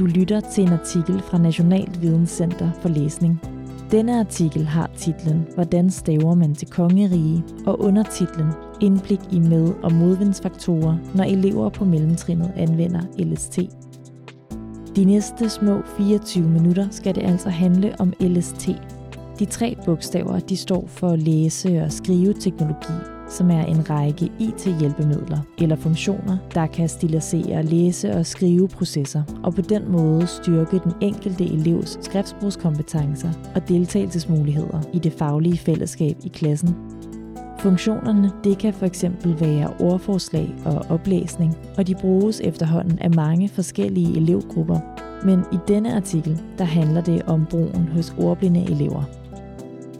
Du 0.00 0.06
lytter 0.06 0.40
til 0.40 0.64
en 0.64 0.72
artikel 0.72 1.22
fra 1.22 1.38
Nationalt 1.38 2.02
Videnscenter 2.02 2.70
for 2.82 2.88
Læsning. 2.88 3.40
Denne 3.90 4.20
artikel 4.20 4.66
har 4.66 4.90
titlen 4.96 5.46
Hvordan 5.54 5.90
staver 5.90 6.34
man 6.34 6.54
til 6.54 6.68
kongerige 6.68 7.44
og 7.66 7.80
undertitlen 7.80 8.46
Indblik 8.80 9.20
i 9.30 9.38
med- 9.38 9.74
og 9.82 9.92
modvindsfaktorer, 9.92 10.96
når 11.14 11.24
elever 11.24 11.68
på 11.68 11.84
mellemtrinnet 11.84 12.52
anvender 12.56 13.00
LST. 13.18 13.58
De 14.96 15.04
næste 15.04 15.48
små 15.48 15.82
24 15.96 16.48
minutter 16.48 16.86
skal 16.90 17.14
det 17.14 17.22
altså 17.22 17.48
handle 17.48 17.94
om 17.98 18.12
LST. 18.20 18.68
De 19.38 19.44
tre 19.44 19.76
bogstaver 19.84 20.38
de 20.38 20.56
står 20.56 20.84
for 20.86 21.16
læse- 21.16 21.82
og 21.82 21.92
skriveteknologi, 21.92 23.19
som 23.30 23.50
er 23.50 23.64
en 23.64 23.90
række 23.90 24.32
IT-hjælpemidler 24.38 25.38
eller 25.58 25.76
funktioner, 25.76 26.36
der 26.54 26.66
kan 26.66 26.88
stilisere 26.88 27.62
læse- 27.62 28.12
og 28.12 28.26
skriveprocesser 28.26 29.22
og 29.42 29.54
på 29.54 29.60
den 29.60 29.92
måde 29.92 30.26
styrke 30.26 30.78
den 30.78 30.92
enkelte 31.00 31.44
elevs 31.44 31.98
skriftsbrugskompetencer 32.02 33.30
og 33.54 33.68
deltagelsesmuligheder 33.68 34.80
i 34.92 34.98
det 34.98 35.12
faglige 35.12 35.58
fællesskab 35.58 36.16
i 36.24 36.28
klassen. 36.28 36.76
Funktionerne 37.58 38.30
det 38.44 38.58
kan 38.58 38.74
for 38.74 38.86
eksempel 38.86 39.40
være 39.40 39.72
ordforslag 39.80 40.54
og 40.64 40.86
oplæsning, 40.88 41.56
og 41.78 41.86
de 41.86 41.94
bruges 41.94 42.40
efterhånden 42.40 42.98
af 42.98 43.10
mange 43.10 43.48
forskellige 43.48 44.16
elevgrupper. 44.16 44.78
Men 45.24 45.40
i 45.52 45.56
denne 45.68 45.96
artikel, 45.96 46.42
der 46.58 46.64
handler 46.64 47.00
det 47.00 47.22
om 47.22 47.46
brugen 47.50 47.88
hos 47.88 48.14
ordblinde 48.18 48.70
elever. 48.70 49.19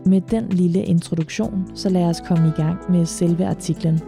Med 0.06 0.20
den 0.20 0.48
lille 0.48 0.84
introduktion, 0.84 1.70
så 1.74 1.88
lad 1.88 2.04
os 2.04 2.20
komme 2.28 2.48
i 2.48 2.62
gang 2.62 2.90
med 2.90 3.06
selve 3.06 3.46
artiklen. 3.46 4.00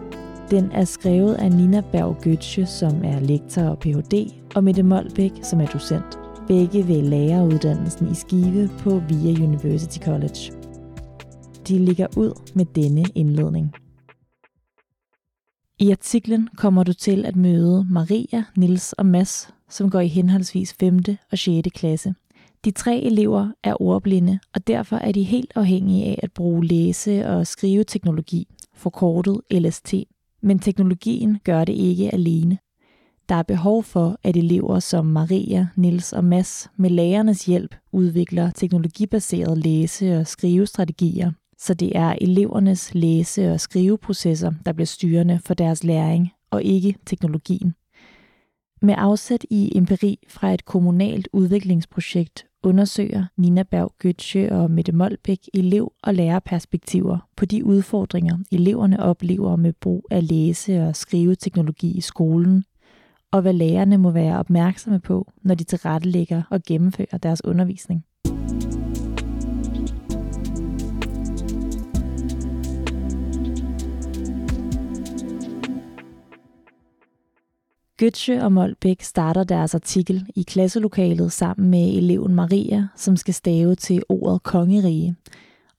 Den 0.50 0.70
er 0.72 0.84
skrevet 0.84 1.34
af 1.34 1.52
Nina 1.52 1.80
Berg 1.92 2.26
Götze, 2.26 2.66
som 2.66 3.04
er 3.04 3.20
lektor 3.20 3.62
og 3.62 3.78
Ph.D., 3.78 4.32
og 4.54 4.64
Mette 4.64 4.82
Molbæk, 4.82 5.32
som 5.42 5.60
er 5.60 5.66
docent. 5.66 6.18
Begge 6.48 6.88
ved 6.88 7.02
læreruddannelsen 7.02 8.10
i 8.10 8.14
Skive 8.14 8.70
på 8.78 9.02
VIA 9.08 9.44
University 9.44 9.98
College. 9.98 10.52
De 11.68 11.78
ligger 11.78 12.06
ud 12.16 12.40
med 12.54 12.64
denne 12.64 13.04
indledning. 13.14 13.72
I 15.78 15.90
artiklen 15.90 16.48
kommer 16.56 16.84
du 16.84 16.92
til 16.92 17.24
at 17.26 17.36
møde 17.36 17.86
Maria, 17.90 18.44
Nils 18.56 18.92
og 18.92 19.06
Mads, 19.06 19.54
som 19.68 19.90
går 19.90 20.00
i 20.00 20.08
henholdsvis 20.08 20.74
5. 20.80 20.98
og 21.32 21.38
6. 21.38 21.68
klasse. 21.74 22.14
De 22.64 22.70
tre 22.70 23.00
elever 23.00 23.50
er 23.64 23.82
ordblinde, 23.82 24.38
og 24.54 24.66
derfor 24.66 24.96
er 24.96 25.12
de 25.12 25.22
helt 25.22 25.52
afhængige 25.54 26.06
af 26.06 26.20
at 26.22 26.32
bruge 26.32 26.64
læse- 26.66 27.26
og 27.26 27.46
skriveteknologi, 27.46 28.46
forkortet 28.74 29.40
LST. 29.50 29.94
Men 30.40 30.58
teknologien 30.58 31.38
gør 31.44 31.64
det 31.64 31.72
ikke 31.72 32.14
alene. 32.14 32.58
Der 33.28 33.34
er 33.34 33.42
behov 33.42 33.82
for, 33.82 34.18
at 34.22 34.36
elever 34.36 34.78
som 34.78 35.06
Maria, 35.06 35.68
Nils 35.76 36.12
og 36.12 36.24
Mass 36.24 36.70
med 36.76 36.90
lærernes 36.90 37.44
hjælp 37.44 37.74
udvikler 37.92 38.50
teknologibaserede 38.50 39.60
læse- 39.60 40.18
og 40.18 40.26
skrivestrategier, 40.26 41.32
så 41.58 41.74
det 41.74 41.96
er 41.96 42.14
elevernes 42.20 42.94
læse- 42.94 43.52
og 43.52 43.60
skriveprocesser, 43.60 44.52
der 44.66 44.72
bliver 44.72 44.86
styrende 44.86 45.40
for 45.46 45.54
deres 45.54 45.84
læring, 45.84 46.32
og 46.50 46.62
ikke 46.62 46.96
teknologien. 47.06 47.74
Med 48.84 48.94
afsæt 48.98 49.46
i 49.50 49.72
empiri 49.76 50.18
fra 50.28 50.54
et 50.54 50.64
kommunalt 50.64 51.28
udviklingsprojekt 51.32 52.46
undersøger 52.62 53.24
Nina 53.36 53.62
Berg 53.62 53.92
Götze 54.04 54.52
og 54.52 54.70
Mette 54.70 54.92
Molbæk 54.92 55.38
elev- 55.54 55.92
og 56.02 56.14
lærerperspektiver 56.14 57.28
på 57.36 57.44
de 57.44 57.64
udfordringer, 57.64 58.38
eleverne 58.52 59.02
oplever 59.02 59.56
med 59.56 59.72
brug 59.72 60.06
af 60.10 60.28
læse- 60.28 60.82
og 60.82 60.96
skriveteknologi 60.96 61.90
i 61.90 62.00
skolen, 62.00 62.64
og 63.30 63.42
hvad 63.42 63.52
lærerne 63.52 63.98
må 63.98 64.10
være 64.10 64.38
opmærksomme 64.38 65.00
på, 65.00 65.32
når 65.42 65.54
de 65.54 65.64
tilrettelægger 65.64 66.42
og 66.50 66.62
gennemfører 66.62 67.18
deres 67.18 67.44
undervisning. 67.44 68.04
Götze 78.02 78.42
og 78.42 78.52
Molbæk 78.52 79.02
starter 79.02 79.44
deres 79.44 79.74
artikel 79.74 80.26
i 80.34 80.42
klasselokalet 80.42 81.32
sammen 81.32 81.70
med 81.70 81.94
eleven 81.94 82.34
Maria, 82.34 82.88
som 82.96 83.16
skal 83.16 83.34
stave 83.34 83.74
til 83.74 84.02
ordet 84.08 84.42
kongerige. 84.42 85.16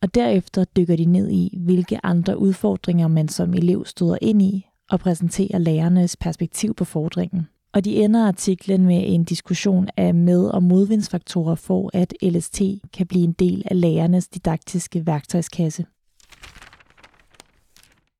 Og 0.01 0.15
derefter 0.15 0.63
dykker 0.63 0.95
de 0.95 1.05
ned 1.05 1.29
i, 1.29 1.57
hvilke 1.61 2.05
andre 2.05 2.37
udfordringer 2.37 3.07
man 3.07 3.27
som 3.27 3.53
elev 3.53 3.85
støder 3.85 4.17
ind 4.21 4.41
i, 4.41 4.65
og 4.91 4.99
præsenterer 4.99 5.57
lærernes 5.57 6.15
perspektiv 6.15 6.73
på 6.73 6.85
fordringen. 6.85 7.47
Og 7.73 7.85
de 7.85 7.95
ender 7.95 8.27
artiklen 8.27 8.85
med 8.85 9.03
en 9.05 9.23
diskussion 9.23 9.87
af 9.97 10.13
med- 10.13 10.45
og 10.45 10.63
modvindsfaktorer 10.63 11.55
for, 11.55 11.89
at 11.93 12.13
LST 12.21 12.61
kan 12.93 13.07
blive 13.07 13.23
en 13.23 13.33
del 13.33 13.63
af 13.65 13.81
lærernes 13.81 14.27
didaktiske 14.27 15.05
værktøjskasse. 15.05 15.85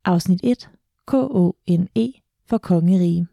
Afsnit 0.06 0.40
1. 0.44 0.70
K-O-N-E 1.08 2.12
for 2.50 2.58
kongerige. 2.58 3.28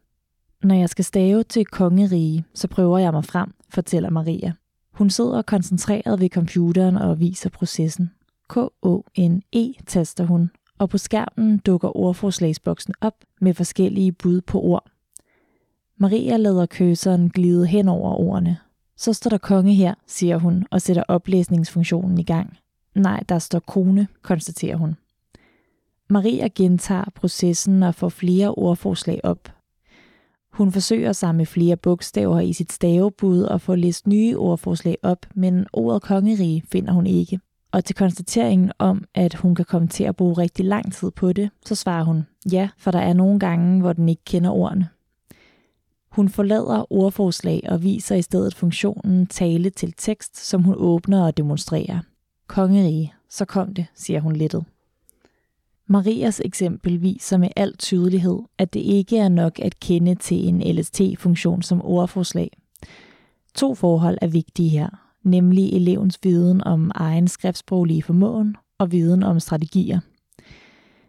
Når 0.62 0.75
jeg 0.75 0.88
skal 0.88 1.04
stave 1.04 1.43
til 1.43 1.66
kongerige, 1.66 2.44
så 2.54 2.69
prøver 2.69 2.98
jeg 2.98 3.12
mig 3.12 3.25
frem, 3.25 3.54
fortæller 3.69 4.10
Maria. 4.10 4.53
Hun 4.93 5.10
sidder 5.10 5.43
koncentreret 5.43 6.21
ved 6.21 6.28
computeren 6.28 6.97
og 6.97 7.21
viser 7.21 7.50
processen. 7.50 8.10
K-O-N-E 8.48 9.72
taster 9.87 10.25
hun, 10.25 10.50
og 10.78 10.88
på 10.88 10.98
skærmen 10.98 11.59
dukker 11.59 11.97
ordforslagsboksen 11.97 12.94
op 13.00 13.15
med 13.41 13.54
forskellige 13.54 14.12
bud 14.12 14.41
på 14.41 14.60
ord. 14.60 14.91
Maria 15.97 16.37
lader 16.37 16.66
køseren 16.66 17.31
glide 17.31 17.66
hen 17.66 17.88
over 17.88 18.15
ordene. 18.15 18.59
Så 18.97 19.12
står 19.12 19.28
der 19.28 19.38
konge 19.38 19.75
her, 19.75 19.94
siger 20.06 20.38
hun 20.38 20.66
og 20.71 20.82
sætter 20.82 21.03
oplæsningsfunktionen 21.09 22.19
i 22.19 22.22
gang. 22.22 22.56
Nej, 22.94 23.25
der 23.28 23.38
står 23.38 23.59
kone, 23.59 24.09
konstaterer 24.22 24.77
hun. 24.77 24.97
Maria 26.09 26.48
gentager 26.54 27.10
processen 27.15 27.82
og 27.82 27.94
får 27.94 28.09
flere 28.09 28.54
ordforslag 28.54 29.21
op, 29.25 29.48
hun 30.60 30.72
forsøger 30.72 31.12
sig 31.12 31.34
med 31.34 31.47
flere 31.47 31.76
bogstaver 31.76 32.41
i 32.41 32.53
sit 32.53 32.72
stavebud 32.72 33.43
og 33.43 33.60
får 33.60 33.75
læst 33.75 34.06
nye 34.06 34.38
ordforslag 34.38 34.97
op, 35.03 35.26
men 35.34 35.66
ordet 35.72 36.03
kongerige 36.03 36.62
finder 36.72 36.93
hun 36.93 37.06
ikke. 37.06 37.41
Og 37.72 37.84
til 37.84 37.97
konstateringen 37.97 38.72
om, 38.78 39.04
at 39.15 39.34
hun 39.34 39.54
kan 39.54 39.65
komme 39.65 39.88
til 39.88 40.04
at 40.04 40.16
bruge 40.16 40.38
rigtig 40.38 40.65
lang 40.65 40.93
tid 40.93 41.10
på 41.10 41.32
det, 41.32 41.50
så 41.66 41.75
svarer 41.75 42.04
hun 42.04 42.26
ja, 42.53 42.69
for 42.78 42.91
der 42.91 42.98
er 42.98 43.12
nogle 43.12 43.38
gange, 43.38 43.81
hvor 43.81 43.93
den 43.93 44.09
ikke 44.09 44.25
kender 44.25 44.50
ordene. 44.50 44.88
Hun 46.10 46.28
forlader 46.28 46.92
ordforslag 46.92 47.62
og 47.69 47.82
viser 47.82 48.16
i 48.16 48.22
stedet 48.22 48.54
funktionen 48.54 49.27
tale 49.27 49.71
til 49.71 49.94
tekst, 49.97 50.47
som 50.48 50.62
hun 50.62 50.75
åbner 50.78 51.25
og 51.25 51.37
demonstrerer. 51.37 51.98
Kongerige, 52.47 53.12
så 53.28 53.44
kom 53.44 53.75
det, 53.75 53.87
siger 53.94 54.21
hun 54.21 54.37
lettet. 54.37 54.65
Marias 55.91 56.41
eksempel 56.45 57.03
viser 57.03 57.37
med 57.37 57.49
al 57.56 57.77
tydelighed, 57.77 58.39
at 58.59 58.75
det 58.75 58.81
ikke 58.81 59.19
er 59.19 59.28
nok 59.28 59.59
at 59.59 59.81
kende 59.81 60.15
til 60.15 60.49
en 60.49 60.77
LST-funktion 60.77 61.62
som 61.62 61.83
ordforslag. 61.84 62.51
To 63.55 63.75
forhold 63.75 64.19
er 64.23 64.27
vigtige 64.27 64.69
her, 64.69 64.89
nemlig 65.23 65.73
elevens 65.73 66.19
viden 66.23 66.65
om 66.65 66.91
egen 66.95 67.28
skriftsproglige 67.28 68.03
formåen 68.03 68.56
og 68.78 68.93
viden 68.93 69.23
om 69.23 69.41
strategier. 69.41 70.01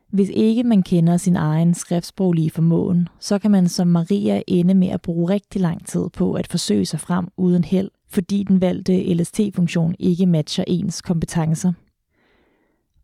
Hvis 0.09 0.29
ikke 0.29 0.63
man 0.63 0.83
kender 0.83 1.17
sin 1.17 1.35
egen 1.35 1.73
skriftsproglige 1.73 2.51
formåen, 2.51 3.07
så 3.19 3.39
kan 3.39 3.51
man 3.51 3.69
som 3.69 3.87
Maria 3.87 4.41
ende 4.47 4.73
med 4.73 4.87
at 4.87 5.01
bruge 5.01 5.29
rigtig 5.29 5.61
lang 5.61 5.87
tid 5.87 6.09
på 6.13 6.33
at 6.33 6.47
forsøge 6.47 6.85
sig 6.85 6.99
frem 6.99 7.27
uden 7.37 7.63
held, 7.63 7.89
fordi 8.09 8.43
den 8.43 8.61
valgte 8.61 9.13
LST-funktion 9.13 9.95
ikke 9.99 10.25
matcher 10.25 10.63
ens 10.67 11.01
kompetencer. 11.01 11.73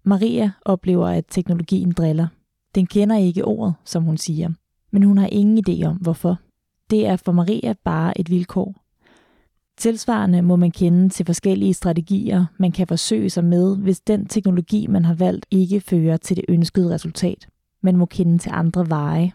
Maria 0.07 0.51
oplever, 0.65 1.07
at 1.07 1.25
teknologien 1.29 1.91
driller. 1.91 2.27
Den 2.75 2.87
kender 2.87 3.17
ikke 3.17 3.45
ordet, 3.45 3.73
som 3.85 4.03
hun 4.03 4.17
siger, 4.17 4.49
men 4.91 5.03
hun 5.03 5.17
har 5.17 5.27
ingen 5.27 5.63
idé 5.69 5.85
om, 5.85 5.95
hvorfor. 5.95 6.39
Det 6.89 7.07
er 7.07 7.15
for 7.15 7.31
Maria 7.31 7.73
bare 7.83 8.19
et 8.19 8.29
vilkår. 8.29 8.75
Tilsvarende 9.77 10.41
må 10.41 10.55
man 10.55 10.71
kende 10.71 11.09
til 11.09 11.25
forskellige 11.25 11.73
strategier, 11.73 12.45
man 12.57 12.71
kan 12.71 12.87
forsøge 12.87 13.29
sig 13.29 13.43
med, 13.43 13.77
hvis 13.77 13.99
den 13.99 14.25
teknologi, 14.25 14.87
man 14.87 15.05
har 15.05 15.13
valgt, 15.13 15.45
ikke 15.51 15.79
fører 15.79 16.17
til 16.17 16.37
det 16.37 16.45
ønskede 16.49 16.93
resultat. 16.93 17.47
Man 17.81 17.97
må 17.97 18.05
kende 18.05 18.37
til 18.37 18.51
andre 18.53 18.89
veje. 18.89 19.31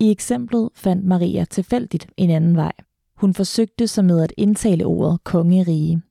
I 0.00 0.10
eksemplet 0.10 0.68
fandt 0.74 1.04
Maria 1.04 1.44
tilfældigt 1.44 2.06
en 2.16 2.30
anden 2.30 2.56
vej. 2.56 2.72
Hun 3.16 3.34
forsøgte 3.34 3.86
sig 3.86 4.04
med 4.04 4.20
at 4.20 4.32
indtale 4.36 4.86
ordet 4.86 5.24
kongerige, 5.24 6.02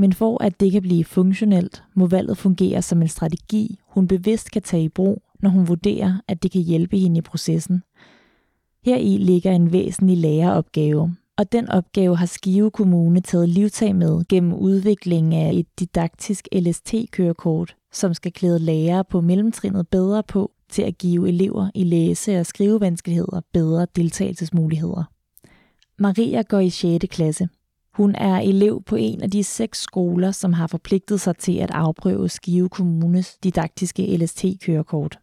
men 0.00 0.12
for 0.12 0.42
at 0.42 0.60
det 0.60 0.72
kan 0.72 0.82
blive 0.82 1.04
funktionelt, 1.04 1.82
må 1.94 2.06
valget 2.06 2.38
fungere 2.38 2.82
som 2.82 3.02
en 3.02 3.08
strategi, 3.08 3.78
hun 3.86 4.08
bevidst 4.08 4.50
kan 4.50 4.62
tage 4.62 4.84
i 4.84 4.88
brug, 4.88 5.22
når 5.40 5.50
hun 5.50 5.68
vurderer, 5.68 6.20
at 6.28 6.42
det 6.42 6.50
kan 6.50 6.60
hjælpe 6.60 6.98
hende 6.98 7.18
i 7.18 7.20
processen. 7.20 7.82
Her 8.84 8.96
i 8.96 9.16
ligger 9.16 9.52
en 9.52 9.72
væsentlig 9.72 10.16
læreropgave, 10.16 11.16
og 11.38 11.52
den 11.52 11.68
opgave 11.68 12.16
har 12.16 12.26
Skive 12.26 12.70
Kommune 12.70 13.20
taget 13.20 13.48
livtag 13.48 13.96
med 13.96 14.24
gennem 14.28 14.52
udvikling 14.52 15.34
af 15.34 15.52
et 15.54 15.66
didaktisk 15.80 16.48
LST-kørekort, 16.52 17.76
som 17.92 18.14
skal 18.14 18.32
klæde 18.32 18.58
lærere 18.58 19.04
på 19.04 19.20
mellemtrinnet 19.20 19.88
bedre 19.88 20.22
på 20.22 20.50
til 20.70 20.82
at 20.82 20.98
give 20.98 21.28
elever 21.28 21.70
i 21.74 21.84
læse- 21.84 22.40
og 22.40 22.46
skrivevanskeligheder 22.46 23.40
bedre 23.52 23.86
deltagelsesmuligheder. 23.96 25.04
Maria 25.98 26.42
går 26.42 26.58
i 26.58 26.70
6. 26.70 27.04
klasse. 27.10 27.48
Hun 28.00 28.14
er 28.14 28.36
elev 28.36 28.82
på 28.82 28.96
en 28.96 29.22
af 29.22 29.30
de 29.30 29.44
seks 29.44 29.80
skoler, 29.82 30.30
som 30.30 30.52
har 30.52 30.66
forpligtet 30.66 31.20
sig 31.20 31.36
til 31.36 31.56
at 31.58 31.70
afprøve 31.70 32.28
Skive 32.28 32.68
Kommunes 32.68 33.36
didaktiske 33.44 34.16
LST-kørekort. 34.16 35.18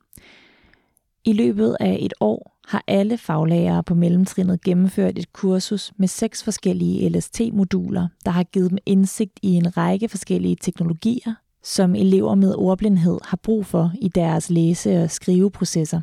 I 1.25 1.33
løbet 1.33 1.77
af 1.79 1.97
et 2.01 2.13
år 2.19 2.57
har 2.68 2.83
alle 2.88 3.18
faglærere 3.18 3.83
på 3.83 3.95
mellemtrinnet 3.95 4.62
gennemført 4.62 5.19
et 5.19 5.33
kursus 5.33 5.91
med 5.97 6.07
seks 6.07 6.44
forskellige 6.44 7.09
LST-moduler, 7.09 8.07
der 8.25 8.31
har 8.31 8.44
givet 8.44 8.69
dem 8.69 8.77
indsigt 8.85 9.39
i 9.41 9.53
en 9.53 9.77
række 9.77 10.09
forskellige 10.09 10.57
teknologier, 10.62 11.33
som 11.63 11.95
elever 11.95 12.35
med 12.35 12.56
ordblindhed 12.56 13.19
har 13.24 13.38
brug 13.44 13.65
for 13.65 13.91
i 14.01 14.07
deres 14.07 14.50
læse- 14.50 15.03
og 15.03 15.12
skriveprocesser. 15.12 16.01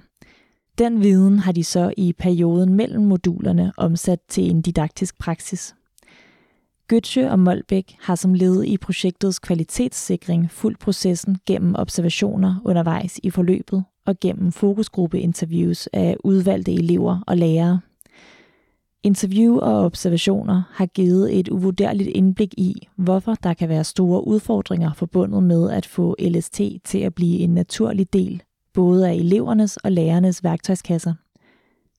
Den 0.79 1.03
viden 1.03 1.38
har 1.38 1.53
de 1.53 1.65
så 1.65 1.93
i 1.97 2.12
perioden 2.12 2.75
mellem 2.75 3.05
modulerne 3.05 3.73
omsat 3.76 4.19
til 4.29 4.50
en 4.50 4.62
didaktisk 4.62 5.19
praksis. 5.19 5.75
Gøtsche 6.89 7.31
og 7.31 7.39
Molbæk 7.39 7.97
har 8.01 8.15
som 8.15 8.35
led 8.35 8.65
i 8.65 8.77
projektets 8.77 9.39
kvalitetssikring 9.39 10.51
fuldt 10.51 10.79
processen 10.79 11.37
gennem 11.47 11.75
observationer 11.79 12.61
undervejs 12.65 13.21
i 13.23 13.31
forløbet 13.31 13.85
og 14.07 14.21
gennem 14.21 14.53
fokusgruppeinterviews 14.53 15.87
af 15.87 16.17
udvalgte 16.25 16.73
elever 16.73 17.21
og 17.27 17.37
lærere. 17.37 17.81
Interview 19.03 19.59
og 19.59 19.85
observationer 19.85 20.63
har 20.73 20.87
givet 20.87 21.39
et 21.39 21.49
uvurderligt 21.49 22.09
indblik 22.09 22.55
i, 22.57 22.89
hvorfor 22.97 23.35
der 23.35 23.55
kan 23.55 23.69
være 23.69 23.85
store 23.85 24.27
udfordringer 24.27 24.93
forbundet 24.93 25.43
med 25.43 25.71
at 25.71 25.87
få 25.87 26.17
LST 26.19 26.61
til 26.85 26.99
at 26.99 27.15
blive 27.15 27.39
en 27.39 27.55
naturlig 27.55 28.13
del 28.13 28.43
både 28.75 29.09
af 29.09 29.15
elevernes 29.15 29.77
og 29.77 29.93
lærernes 29.93 30.45
værktøjskasser. 30.45 31.15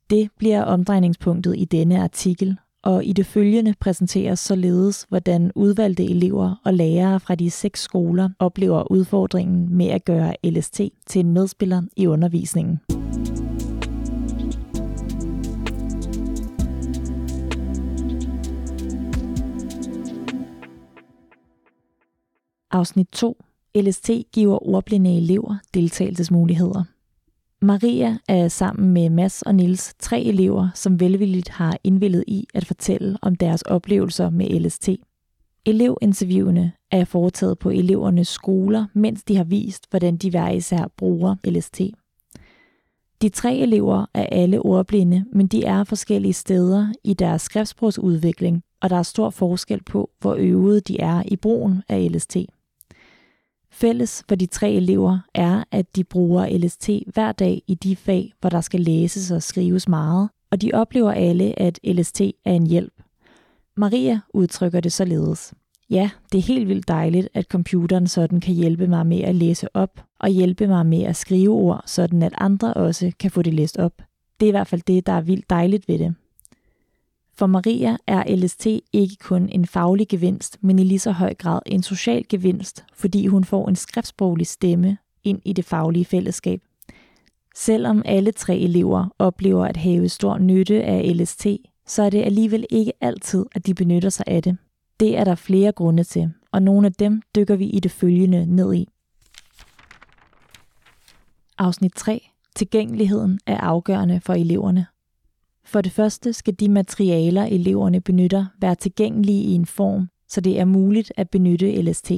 Det 0.09 0.29
bliver 0.37 0.63
omdrejningspunktet 0.63 1.55
i 1.57 1.65
denne 1.65 2.03
artikel, 2.03 2.57
og 2.85 3.05
i 3.05 3.13
det 3.13 3.25
følgende 3.25 3.73
præsenteres 3.79 4.39
således, 4.39 5.05
hvordan 5.09 5.51
udvalgte 5.55 6.03
elever 6.03 6.61
og 6.65 6.73
lærere 6.73 7.19
fra 7.19 7.35
de 7.35 7.51
seks 7.51 7.81
skoler 7.81 8.29
oplever 8.39 8.91
udfordringen 8.91 9.77
med 9.77 9.87
at 9.87 10.05
gøre 10.05 10.35
LST 10.43 10.81
til 11.07 11.19
en 11.19 11.31
medspiller 11.31 11.81
i 11.95 12.07
undervisningen. 12.07 12.79
Afsnit 22.71 23.07
2. 23.11 23.43
LST 23.75 24.11
giver 24.33 24.67
ordblinde 24.69 25.17
elever 25.17 25.55
deltagelsesmuligheder. 25.73 26.94
Maria 27.61 28.17
er 28.27 28.47
sammen 28.47 28.93
med 28.93 29.09
Mads 29.09 29.41
og 29.41 29.55
Nils 29.55 29.93
tre 29.99 30.21
elever, 30.21 30.69
som 30.75 30.99
velvilligt 30.99 31.49
har 31.49 31.77
indvillet 31.83 32.23
i 32.27 32.47
at 32.53 32.65
fortælle 32.65 33.17
om 33.21 33.35
deres 33.35 33.61
oplevelser 33.61 34.29
med 34.29 34.59
LST. 34.59 34.89
Elevinterviewene 35.65 36.71
er 36.91 37.05
foretaget 37.05 37.59
på 37.59 37.69
elevernes 37.69 38.27
skoler, 38.27 38.85
mens 38.93 39.23
de 39.23 39.35
har 39.35 39.43
vist, 39.43 39.87
hvordan 39.89 40.17
de 40.17 40.29
hver 40.29 40.49
især 40.49 40.91
bruger 40.97 41.35
LST. 41.45 41.81
De 43.21 43.29
tre 43.29 43.57
elever 43.57 44.05
er 44.13 44.25
alle 44.31 44.61
ordblinde, 44.61 45.25
men 45.33 45.47
de 45.47 45.63
er 45.63 45.83
forskellige 45.83 46.33
steder 46.33 46.87
i 47.03 47.13
deres 47.13 47.41
skriftsprogsudvikling, 47.41 48.63
og 48.81 48.89
der 48.89 48.95
er 48.95 49.03
stor 49.03 49.29
forskel 49.29 49.83
på, 49.83 50.09
hvor 50.19 50.35
øvede 50.39 50.81
de 50.81 50.99
er 50.99 51.23
i 51.25 51.35
brugen 51.35 51.83
af 51.89 52.11
LST. 52.11 52.37
Fælles 53.75 54.23
for 54.29 54.35
de 54.35 54.45
tre 54.45 54.71
elever 54.71 55.19
er, 55.33 55.63
at 55.71 55.95
de 55.95 56.03
bruger 56.03 56.57
LST 56.57 56.89
hver 57.13 57.31
dag 57.31 57.61
i 57.67 57.75
de 57.75 57.95
fag, 57.95 58.33
hvor 58.41 58.49
der 58.49 58.61
skal 58.61 58.79
læses 58.79 59.31
og 59.31 59.43
skrives 59.43 59.87
meget, 59.87 60.29
og 60.51 60.61
de 60.61 60.71
oplever 60.73 61.11
alle, 61.11 61.59
at 61.59 61.79
LST 61.83 62.21
er 62.21 62.53
en 62.53 62.67
hjælp. 62.67 62.93
Maria 63.77 64.19
udtrykker 64.33 64.79
det 64.79 64.93
således. 64.93 65.53
Ja, 65.89 66.09
det 66.31 66.37
er 66.37 66.41
helt 66.41 66.67
vildt 66.67 66.87
dejligt, 66.87 67.29
at 67.33 67.45
computeren 67.45 68.07
sådan 68.07 68.39
kan 68.39 68.53
hjælpe 68.53 68.87
mig 68.87 69.07
med 69.07 69.21
at 69.21 69.35
læse 69.35 69.75
op, 69.75 70.03
og 70.19 70.29
hjælpe 70.29 70.67
mig 70.67 70.85
med 70.85 71.03
at 71.03 71.15
skrive 71.15 71.53
ord, 71.53 71.81
sådan 71.85 72.23
at 72.23 72.33
andre 72.37 72.73
også 72.73 73.11
kan 73.19 73.31
få 73.31 73.41
det 73.41 73.53
læst 73.53 73.77
op. 73.77 74.01
Det 74.39 74.45
er 74.45 74.49
i 74.49 74.51
hvert 74.51 74.67
fald 74.67 74.81
det, 74.87 75.05
der 75.05 75.13
er 75.13 75.21
vildt 75.21 75.49
dejligt 75.49 75.87
ved 75.87 75.99
det. 75.99 76.15
For 77.37 77.45
Maria 77.45 77.97
er 78.07 78.35
LST 78.35 78.67
ikke 78.93 79.15
kun 79.19 79.49
en 79.49 79.65
faglig 79.65 80.07
gevinst, 80.07 80.57
men 80.61 80.79
i 80.79 80.83
lige 80.83 80.99
så 80.99 81.11
høj 81.11 81.33
grad 81.33 81.59
en 81.65 81.83
social 81.83 82.23
gevinst, 82.29 82.85
fordi 82.93 83.27
hun 83.27 83.43
får 83.43 83.69
en 83.69 83.75
skriftsproglig 83.75 84.47
stemme 84.47 84.97
ind 85.23 85.41
i 85.45 85.53
det 85.53 85.65
faglige 85.65 86.05
fællesskab. 86.05 86.61
Selvom 87.55 88.01
alle 88.05 88.31
tre 88.31 88.57
elever 88.57 89.15
oplever 89.19 89.65
at 89.65 89.77
have 89.77 90.09
stor 90.09 90.37
nytte 90.37 90.83
af 90.83 91.17
LST, 91.17 91.47
så 91.87 92.03
er 92.03 92.09
det 92.09 92.23
alligevel 92.23 92.65
ikke 92.69 92.91
altid, 93.01 93.45
at 93.55 93.65
de 93.65 93.73
benytter 93.73 94.09
sig 94.09 94.25
af 94.27 94.43
det. 94.43 94.57
Det 94.99 95.17
er 95.17 95.23
der 95.23 95.35
flere 95.35 95.71
grunde 95.71 96.03
til, 96.03 96.31
og 96.51 96.61
nogle 96.61 96.87
af 96.87 96.93
dem 96.93 97.21
dykker 97.35 97.55
vi 97.55 97.65
i 97.65 97.79
det 97.79 97.91
følgende 97.91 98.45
ned 98.45 98.73
i. 98.73 98.87
Afsnit 101.57 101.93
3. 101.95 102.29
Tilgængeligheden 102.55 103.39
er 103.45 103.57
afgørende 103.57 104.21
for 104.21 104.33
eleverne. 104.33 104.85
For 105.65 105.81
det 105.81 105.91
første 105.91 106.33
skal 106.33 106.53
de 106.53 106.69
materialer, 106.69 107.43
eleverne 107.43 108.01
benytter, 108.01 108.45
være 108.61 108.75
tilgængelige 108.75 109.43
i 109.43 109.51
en 109.51 109.65
form, 109.65 110.09
så 110.27 110.41
det 110.41 110.59
er 110.59 110.65
muligt 110.65 111.11
at 111.17 111.29
benytte 111.29 111.81
LST. 111.81 112.11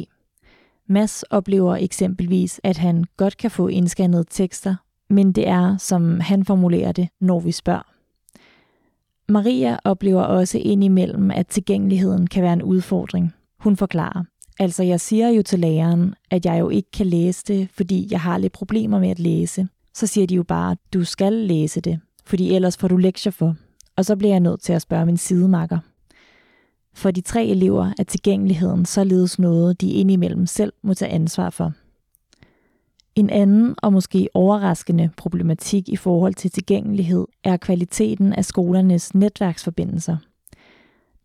Mass 0.90 1.24
oplever 1.24 1.76
eksempelvis, 1.76 2.62
at 2.64 2.78
han 2.78 3.06
godt 3.18 3.38
kan 3.38 3.52
få 3.52 3.68
indscannede 3.68 4.26
tekster, 4.30 4.76
men 5.10 5.32
det 5.32 5.48
er, 5.48 5.78
som 5.78 6.20
han 6.20 6.46
formulerer 6.46 6.92
det, 6.92 7.10
når 7.20 7.40
vi 7.40 7.52
spørger. 7.52 7.94
Maria 9.30 9.78
oplever 9.84 10.22
også 10.22 10.58
indimellem, 10.58 11.32
at 11.32 11.48
tilgængeligheden 11.48 12.28
kan 12.28 12.44
være 12.44 12.54
en 12.54 12.64
udfordring. 12.64 13.34
Hun 13.60 13.76
forklarer, 13.76 14.24
altså 14.60 14.84
jeg 14.84 15.02
siger 15.02 15.30
jo 15.30 15.44
til 15.44 15.60
læreren, 15.60 16.16
at 16.32 16.46
jeg 16.46 16.60
jo 16.60 16.70
ikke 16.70 16.92
kan 16.92 17.06
læse 17.06 17.44
det, 17.48 17.70
fordi 17.74 18.08
jeg 18.12 18.22
har 18.22 18.38
lidt 18.38 18.54
problemer 18.54 19.00
med 19.00 19.10
at 19.10 19.20
læse. 19.20 19.68
Så 19.94 20.08
siger 20.08 20.28
de 20.28 20.36
jo 20.36 20.44
bare, 20.44 20.76
du 20.94 21.04
skal 21.04 21.34
læse 21.34 21.82
det, 21.82 22.00
fordi 22.28 22.54
ellers 22.54 22.78
får 22.78 22.88
du 22.88 22.98
lektier 22.98 23.32
for. 23.32 23.56
Og 23.96 24.06
så 24.06 24.16
bliver 24.16 24.34
jeg 24.34 24.40
nødt 24.40 24.62
til 24.62 24.74
at 24.74 24.82
spørge 24.82 25.06
min 25.06 25.18
sidemakker. 25.18 25.80
For 26.94 27.12
de 27.12 27.22
tre 27.22 27.46
elever 27.46 27.94
er 28.00 28.04
tilgængeligheden 28.04 28.86
således 28.86 29.40
noget, 29.40 29.82
de 29.82 29.92
indimellem 29.92 30.46
selv 30.46 30.74
må 30.84 30.94
tage 30.94 31.12
ansvar 31.12 31.50
for. 31.50 31.74
En 33.16 33.30
anden 33.30 33.76
og 33.78 33.94
måske 33.94 34.30
overraskende 34.34 35.10
problematik 35.18 35.90
i 35.90 35.96
forhold 35.96 36.34
til 36.34 36.52
tilgængelighed 36.52 37.26
er 37.44 37.58
kvaliteten 37.58 38.34
af 38.34 38.46
skolernes 38.46 39.16
netværksforbindelser. 39.16 40.18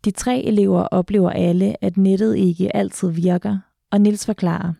De 0.04 0.10
tre 0.10 0.42
elever 0.42 0.80
oplever 0.80 1.30
alle, 1.30 1.84
at 1.84 1.96
nettet 1.96 2.36
ikke 2.36 2.76
altid 2.76 3.08
virker, 3.08 3.58
og 3.90 4.00
Nils 4.00 4.26
forklarer, 4.26 4.72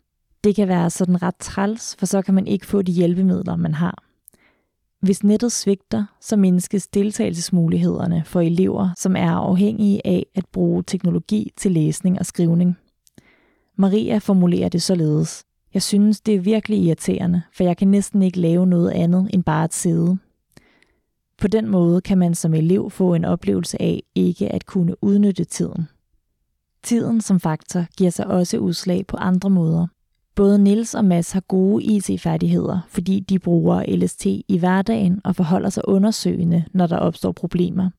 det 0.45 0.57
kan 0.57 0.69
være 0.69 0.91
sådan 0.91 1.23
ret 1.23 1.37
træls, 1.37 1.97
for 1.99 2.07
så 2.07 2.23
kan 2.23 2.35
man 2.35 2.47
ikke 2.47 2.67
få 2.67 2.83
de 2.83 2.93
hjælpemidler, 2.93 3.57
man 3.57 3.75
har. 3.75 4.12
Hvis 5.03 5.25
nettet 5.25 5.53
svigter, 5.53 6.05
så 6.21 6.37
mindskes 6.37 6.87
deltagelsesmulighederne 6.87 8.23
for 8.25 8.41
elever, 8.41 8.91
som 8.97 9.17
er 9.17 9.31
afhængige 9.31 10.07
af 10.07 10.27
at 10.35 10.47
bruge 10.53 10.83
teknologi 10.87 11.53
til 11.57 11.73
læsning 11.73 12.19
og 12.19 12.27
skrivning. 12.27 12.77
Maria 13.77 14.19
formulerer 14.19 14.69
det 14.69 14.83
således. 14.83 15.45
Jeg 15.75 15.83
synes, 15.83 16.21
det 16.21 16.35
er 16.35 16.41
virkelig 16.41 16.79
irriterende, 16.79 17.43
for 17.53 17.65
jeg 17.65 17.77
kan 17.77 17.89
næsten 17.89 18.23
ikke 18.23 18.41
lave 18.41 18.67
noget 18.67 18.91
andet 18.91 19.31
end 19.33 19.45
bare 19.45 19.65
at 19.65 19.75
sidde. 19.75 20.19
På 21.39 21.49
den 21.49 21.69
måde 21.69 22.01
kan 22.01 22.19
man 22.19 22.35
som 22.35 22.55
elev 22.55 22.91
få 22.91 23.15
en 23.15 23.25
oplevelse 23.25 23.83
af 23.83 24.03
ikke 24.15 24.53
at 24.53 24.67
kunne 24.67 25.05
udnytte 25.05 25.45
tiden. 25.45 25.89
Tiden 26.83 27.21
som 27.21 27.41
faktor 27.41 27.85
giver 27.97 28.11
sig 28.11 28.27
også 28.27 28.59
udslag 28.59 29.07
på 29.07 29.17
andre 29.17 29.51
måder, 29.51 29.87
Både 30.35 30.59
Nils 30.59 30.95
og 30.95 31.05
Mads 31.05 31.33
har 31.33 31.41
gode 31.41 31.85
IT-færdigheder, 31.85 32.81
fordi 32.89 33.21
de 33.21 33.39
bruger 33.39 33.97
LST 33.97 34.27
i 34.27 34.59
hverdagen 34.59 35.21
og 35.25 35.37
forholder 35.37 35.71
sig 35.71 35.89
undersøgende, 35.89 36.65
når 36.73 36.87
der 36.87 36.97
opstår 36.97 37.33
problemer. 37.33 37.91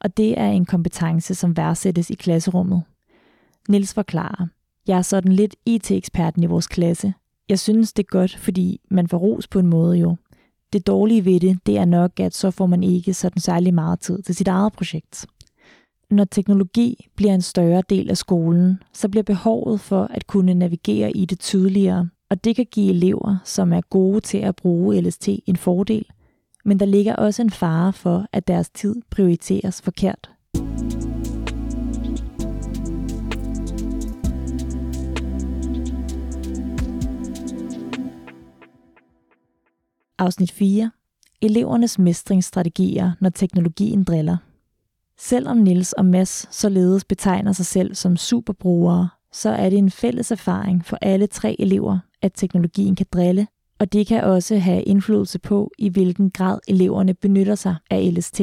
Og 0.00 0.16
det 0.16 0.40
er 0.40 0.48
en 0.48 0.66
kompetence, 0.66 1.34
som 1.34 1.56
værdsættes 1.56 2.10
i 2.10 2.14
klasserummet. 2.14 2.82
Nils 3.68 3.94
forklarer, 3.94 4.46
jeg 4.86 4.98
er 4.98 5.02
sådan 5.02 5.32
lidt 5.32 5.56
IT-eksperten 5.66 6.42
i 6.42 6.46
vores 6.46 6.66
klasse. 6.66 7.14
Jeg 7.48 7.58
synes, 7.58 7.92
det 7.92 8.02
er 8.02 8.10
godt, 8.10 8.36
fordi 8.36 8.80
man 8.90 9.08
får 9.08 9.18
ros 9.18 9.48
på 9.48 9.58
en 9.58 9.66
måde 9.66 9.98
jo. 9.98 10.16
Det 10.72 10.86
dårlige 10.86 11.24
ved 11.24 11.40
det, 11.40 11.58
det 11.66 11.78
er 11.78 11.84
nok, 11.84 12.20
at 12.20 12.34
så 12.34 12.50
får 12.50 12.66
man 12.66 12.82
ikke 12.82 13.14
sådan 13.14 13.40
særlig 13.40 13.74
meget 13.74 14.00
tid 14.00 14.22
til 14.22 14.34
sit 14.34 14.48
eget 14.48 14.72
projekt. 14.72 15.26
Når 16.12 16.24
teknologi 16.24 17.08
bliver 17.16 17.34
en 17.34 17.42
større 17.42 17.82
del 17.90 18.10
af 18.10 18.16
skolen, 18.16 18.82
så 18.92 19.08
bliver 19.08 19.22
behovet 19.22 19.80
for 19.80 20.04
at 20.10 20.26
kunne 20.26 20.54
navigere 20.54 21.10
i 21.10 21.24
det 21.24 21.40
tydeligere, 21.40 22.08
og 22.30 22.44
det 22.44 22.56
kan 22.56 22.66
give 22.72 22.90
elever, 22.90 23.36
som 23.44 23.72
er 23.72 23.80
gode 23.80 24.20
til 24.20 24.38
at 24.38 24.56
bruge 24.56 25.00
LST, 25.00 25.28
en 25.46 25.56
fordel. 25.56 26.06
Men 26.64 26.80
der 26.80 26.86
ligger 26.86 27.14
også 27.16 27.42
en 27.42 27.50
fare 27.50 27.92
for, 27.92 28.26
at 28.32 28.48
deres 28.48 28.70
tid 28.70 28.96
prioriteres 29.10 29.82
forkert. 29.82 30.30
Afsnit 40.18 40.52
4. 40.52 40.90
Elevernes 41.42 41.98
mestringsstrategier, 41.98 43.12
når 43.20 43.30
teknologien 43.30 44.04
driller. 44.04 44.36
Selvom 45.18 45.56
Nils 45.56 45.92
og 45.92 46.04
Mads 46.04 46.54
således 46.56 47.04
betegner 47.04 47.52
sig 47.52 47.66
selv 47.66 47.94
som 47.94 48.16
superbrugere, 48.16 49.08
så 49.32 49.50
er 49.50 49.70
det 49.70 49.78
en 49.78 49.90
fælles 49.90 50.30
erfaring 50.30 50.84
for 50.84 50.98
alle 51.02 51.26
tre 51.26 51.56
elever, 51.58 51.98
at 52.22 52.32
teknologien 52.34 52.96
kan 52.96 53.06
drille, 53.12 53.46
og 53.78 53.92
det 53.92 54.06
kan 54.06 54.24
også 54.24 54.58
have 54.58 54.82
indflydelse 54.82 55.38
på, 55.38 55.70
i 55.78 55.88
hvilken 55.88 56.30
grad 56.30 56.58
eleverne 56.68 57.14
benytter 57.14 57.54
sig 57.54 57.76
af 57.90 58.14
LST. 58.14 58.40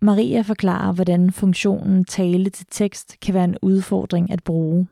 Maria 0.00 0.40
forklarer, 0.40 0.92
hvordan 0.92 1.32
funktionen 1.32 2.04
tale 2.04 2.50
til 2.50 2.66
tekst 2.70 3.16
kan 3.20 3.34
være 3.34 3.44
en 3.44 3.56
udfordring 3.62 4.30
at 4.30 4.44
bruge. 4.44 4.88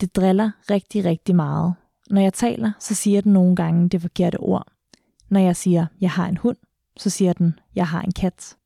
Det 0.00 0.16
driller 0.16 0.50
rigtig, 0.70 1.04
rigtig 1.04 1.36
meget. 1.36 1.74
Når 2.10 2.20
jeg 2.20 2.32
taler, 2.32 2.72
så 2.80 2.94
siger 2.94 3.20
den 3.20 3.32
nogle 3.32 3.56
gange 3.56 3.88
det 3.88 4.02
forkerte 4.02 4.36
ord. 4.40 4.66
Når 5.28 5.40
jeg 5.40 5.56
siger, 5.56 5.86
jeg 6.00 6.10
har 6.10 6.28
en 6.28 6.36
hund, 6.36 6.56
så 6.96 7.10
siger 7.10 7.32
den, 7.32 7.58
jeg 7.74 7.86
har 7.86 8.02
en 8.02 8.12
kat. 8.12 8.56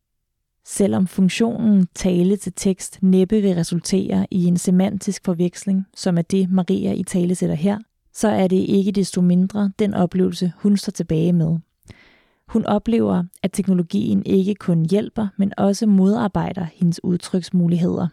Selvom 0.64 1.07
funktionen 1.07 1.87
tale 1.95 2.37
til 2.37 2.52
tekst 2.57 2.99
næppe 3.02 3.42
vil 3.42 3.54
resultere 3.54 4.26
i 4.31 4.45
en 4.45 4.57
semantisk 4.57 5.25
forveksling, 5.25 5.87
som 5.97 6.19
er 6.19 6.23
det 6.23 6.50
Maria 6.50 6.92
i 6.92 7.02
tale 7.02 7.35
sætter 7.35 7.57
her, 7.57 7.78
så 8.14 8.28
er 8.28 8.49
det 8.49 8.57
ikke 8.57 8.92
desto 8.92 9.21
mindre 9.21 9.73
den 9.78 9.95
oplevelse, 9.95 10.52
hun 10.57 10.76
står 10.76 10.90
tilbage 10.90 11.33
med. 11.33 11.59
Hun 12.49 12.66
oplever, 12.66 13.25
at 13.42 13.52
teknologien 13.52 14.23
ikke 14.26 14.54
kun 14.54 14.87
hjælper, 14.90 15.28
men 15.37 15.52
også 15.57 15.87
modarbejder 15.87 16.66
hendes 16.75 17.04
udtryksmuligheder. 17.04 18.09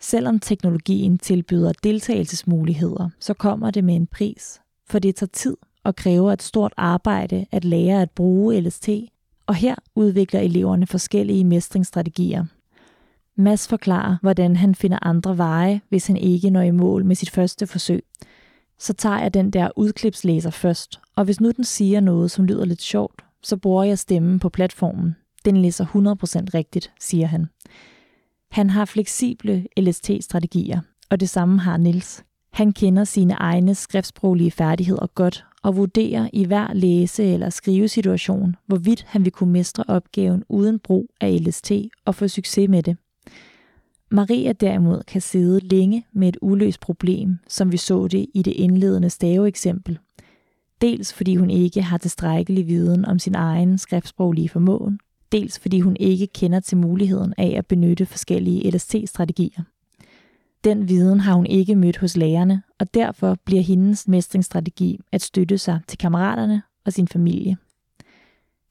Selvom 0.00 0.38
teknologien 0.38 1.18
tilbyder 1.18 1.72
deltagelsesmuligheder, 1.82 3.08
så 3.20 3.34
kommer 3.34 3.70
det 3.70 3.84
med 3.84 3.96
en 3.96 4.06
pris, 4.06 4.60
for 4.86 4.98
det 4.98 5.16
tager 5.16 5.30
tid 5.32 5.56
og 5.84 5.96
kræver 5.96 6.32
et 6.32 6.42
stort 6.42 6.74
arbejde 6.76 7.46
at 7.50 7.64
lære 7.64 8.02
at 8.02 8.10
bruge 8.10 8.60
LST, 8.60 8.88
og 9.48 9.54
her 9.54 9.74
udvikler 9.94 10.40
eleverne 10.40 10.86
forskellige 10.86 11.44
mestringsstrategier. 11.44 12.44
Mads 13.36 13.68
forklarer, 13.68 14.16
hvordan 14.22 14.56
han 14.56 14.74
finder 14.74 14.98
andre 15.02 15.38
veje, 15.38 15.80
hvis 15.88 16.06
han 16.06 16.16
ikke 16.16 16.50
når 16.50 16.62
i 16.62 16.70
mål 16.70 17.04
med 17.04 17.16
sit 17.16 17.30
første 17.30 17.66
forsøg. 17.66 18.04
Så 18.78 18.92
tager 18.92 19.20
jeg 19.20 19.34
den 19.34 19.50
der 19.50 19.70
udklipslæser 19.76 20.50
først, 20.50 21.00
og 21.16 21.24
hvis 21.24 21.40
nu 21.40 21.50
den 21.50 21.64
siger 21.64 22.00
noget, 22.00 22.30
som 22.30 22.44
lyder 22.44 22.64
lidt 22.64 22.82
sjovt, 22.82 23.24
så 23.42 23.56
bruger 23.56 23.84
jeg 23.84 23.98
stemmen 23.98 24.38
på 24.38 24.48
platformen. 24.48 25.16
Den 25.44 25.56
læser 25.56 25.84
100% 25.84 25.90
rigtigt, 26.54 26.92
siger 27.00 27.26
han. 27.26 27.46
Han 28.50 28.70
har 28.70 28.84
fleksible 28.84 29.66
LST-strategier, 29.76 30.80
og 31.10 31.20
det 31.20 31.28
samme 31.28 31.60
har 31.60 31.76
Nils. 31.76 32.24
Han 32.52 32.72
kender 32.72 33.04
sine 33.04 33.34
egne 33.34 33.74
skriftsproglige 33.74 34.50
færdigheder 34.50 35.06
godt 35.06 35.44
og 35.62 35.76
vurderer 35.76 36.28
i 36.32 36.44
hver 36.44 36.72
læse- 36.74 37.24
eller 37.24 37.50
skrivesituation, 37.50 38.56
hvorvidt 38.66 39.04
han 39.08 39.24
vil 39.24 39.32
kunne 39.32 39.52
mestre 39.52 39.84
opgaven 39.88 40.44
uden 40.48 40.78
brug 40.78 41.10
af 41.20 41.40
LST 41.40 41.72
og 42.04 42.14
få 42.14 42.28
succes 42.28 42.68
med 42.68 42.82
det. 42.82 42.96
Maria 44.10 44.52
derimod 44.52 45.02
kan 45.02 45.20
sidde 45.20 45.60
længe 45.68 46.06
med 46.12 46.28
et 46.28 46.36
uløst 46.42 46.80
problem, 46.80 47.38
som 47.48 47.72
vi 47.72 47.76
så 47.76 48.08
det 48.08 48.26
i 48.34 48.42
det 48.42 48.52
indledende 48.52 49.10
staveeksempel. 49.10 49.98
Dels 50.80 51.12
fordi 51.12 51.36
hun 51.36 51.50
ikke 51.50 51.82
har 51.82 51.98
tilstrækkelig 51.98 52.66
viden 52.66 53.04
om 53.04 53.18
sin 53.18 53.34
egen 53.34 53.78
skriftsproglige 53.78 54.48
formåen, 54.48 54.98
dels 55.32 55.58
fordi 55.58 55.80
hun 55.80 55.96
ikke 56.00 56.26
kender 56.26 56.60
til 56.60 56.76
muligheden 56.76 57.34
af 57.38 57.54
at 57.58 57.66
benytte 57.66 58.06
forskellige 58.06 58.70
LST-strategier. 58.70 59.62
Den 60.64 60.88
viden 60.88 61.20
har 61.20 61.34
hun 61.34 61.46
ikke 61.46 61.76
mødt 61.76 61.98
hos 61.98 62.16
lærerne, 62.16 62.62
og 62.80 62.94
derfor 62.94 63.36
bliver 63.44 63.62
hendes 63.62 64.08
mestringsstrategi 64.08 65.00
at 65.12 65.22
støtte 65.22 65.58
sig 65.58 65.80
til 65.88 65.98
kammeraterne 65.98 66.62
og 66.86 66.92
sin 66.92 67.08
familie. 67.08 67.56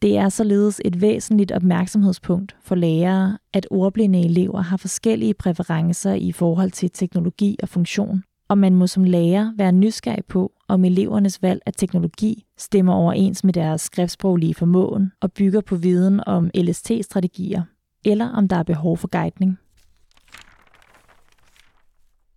Det 0.02 0.18
er 0.18 0.30
således 0.30 0.82
et 0.86 1.02
væsentligt 1.02 1.52
opmærksomhedspunkt 1.52 2.56
for 2.62 2.76
lærere, 2.76 3.38
at 3.54 3.68
ordblinde 3.72 4.20
elever 4.20 4.62
har 4.62 4.78
forskellige 4.78 5.34
præferencer 5.34 6.14
i 6.14 6.32
forhold 6.32 6.72
til 6.72 6.92
teknologi 6.92 7.58
og 7.64 7.70
funktion, 7.70 8.24
og 8.48 8.58
man 8.58 8.76
må 8.76 8.88
som 8.88 9.04
lærer 9.04 9.54
være 9.58 9.72
nysgerrig 9.72 10.26
på, 10.26 10.52
om 10.68 10.86
elevernes 10.86 11.42
valg 11.42 11.62
af 11.66 11.74
teknologi 11.74 12.46
stemmer 12.58 12.94
overens 12.94 13.44
med 13.44 13.54
deres 13.54 13.82
skriftsproglige 13.82 14.54
formåen 14.54 15.12
og 15.22 15.32
bygger 15.32 15.62
på 15.62 15.76
viden 15.76 16.22
om 16.28 16.50
LST-strategier, 16.56 17.64
eller 18.06 18.30
om 18.30 18.48
der 18.48 18.56
er 18.56 18.64
behov 18.64 18.98
for 18.98 19.08
guidning. 19.08 19.60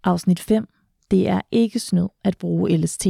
Afsnit 0.04 0.40
5. 0.40 0.68
Det 1.10 1.28
er 1.28 1.40
ikke 1.50 1.78
snød 1.78 2.08
at 2.24 2.38
bruge 2.38 2.76
LST. 2.76 3.06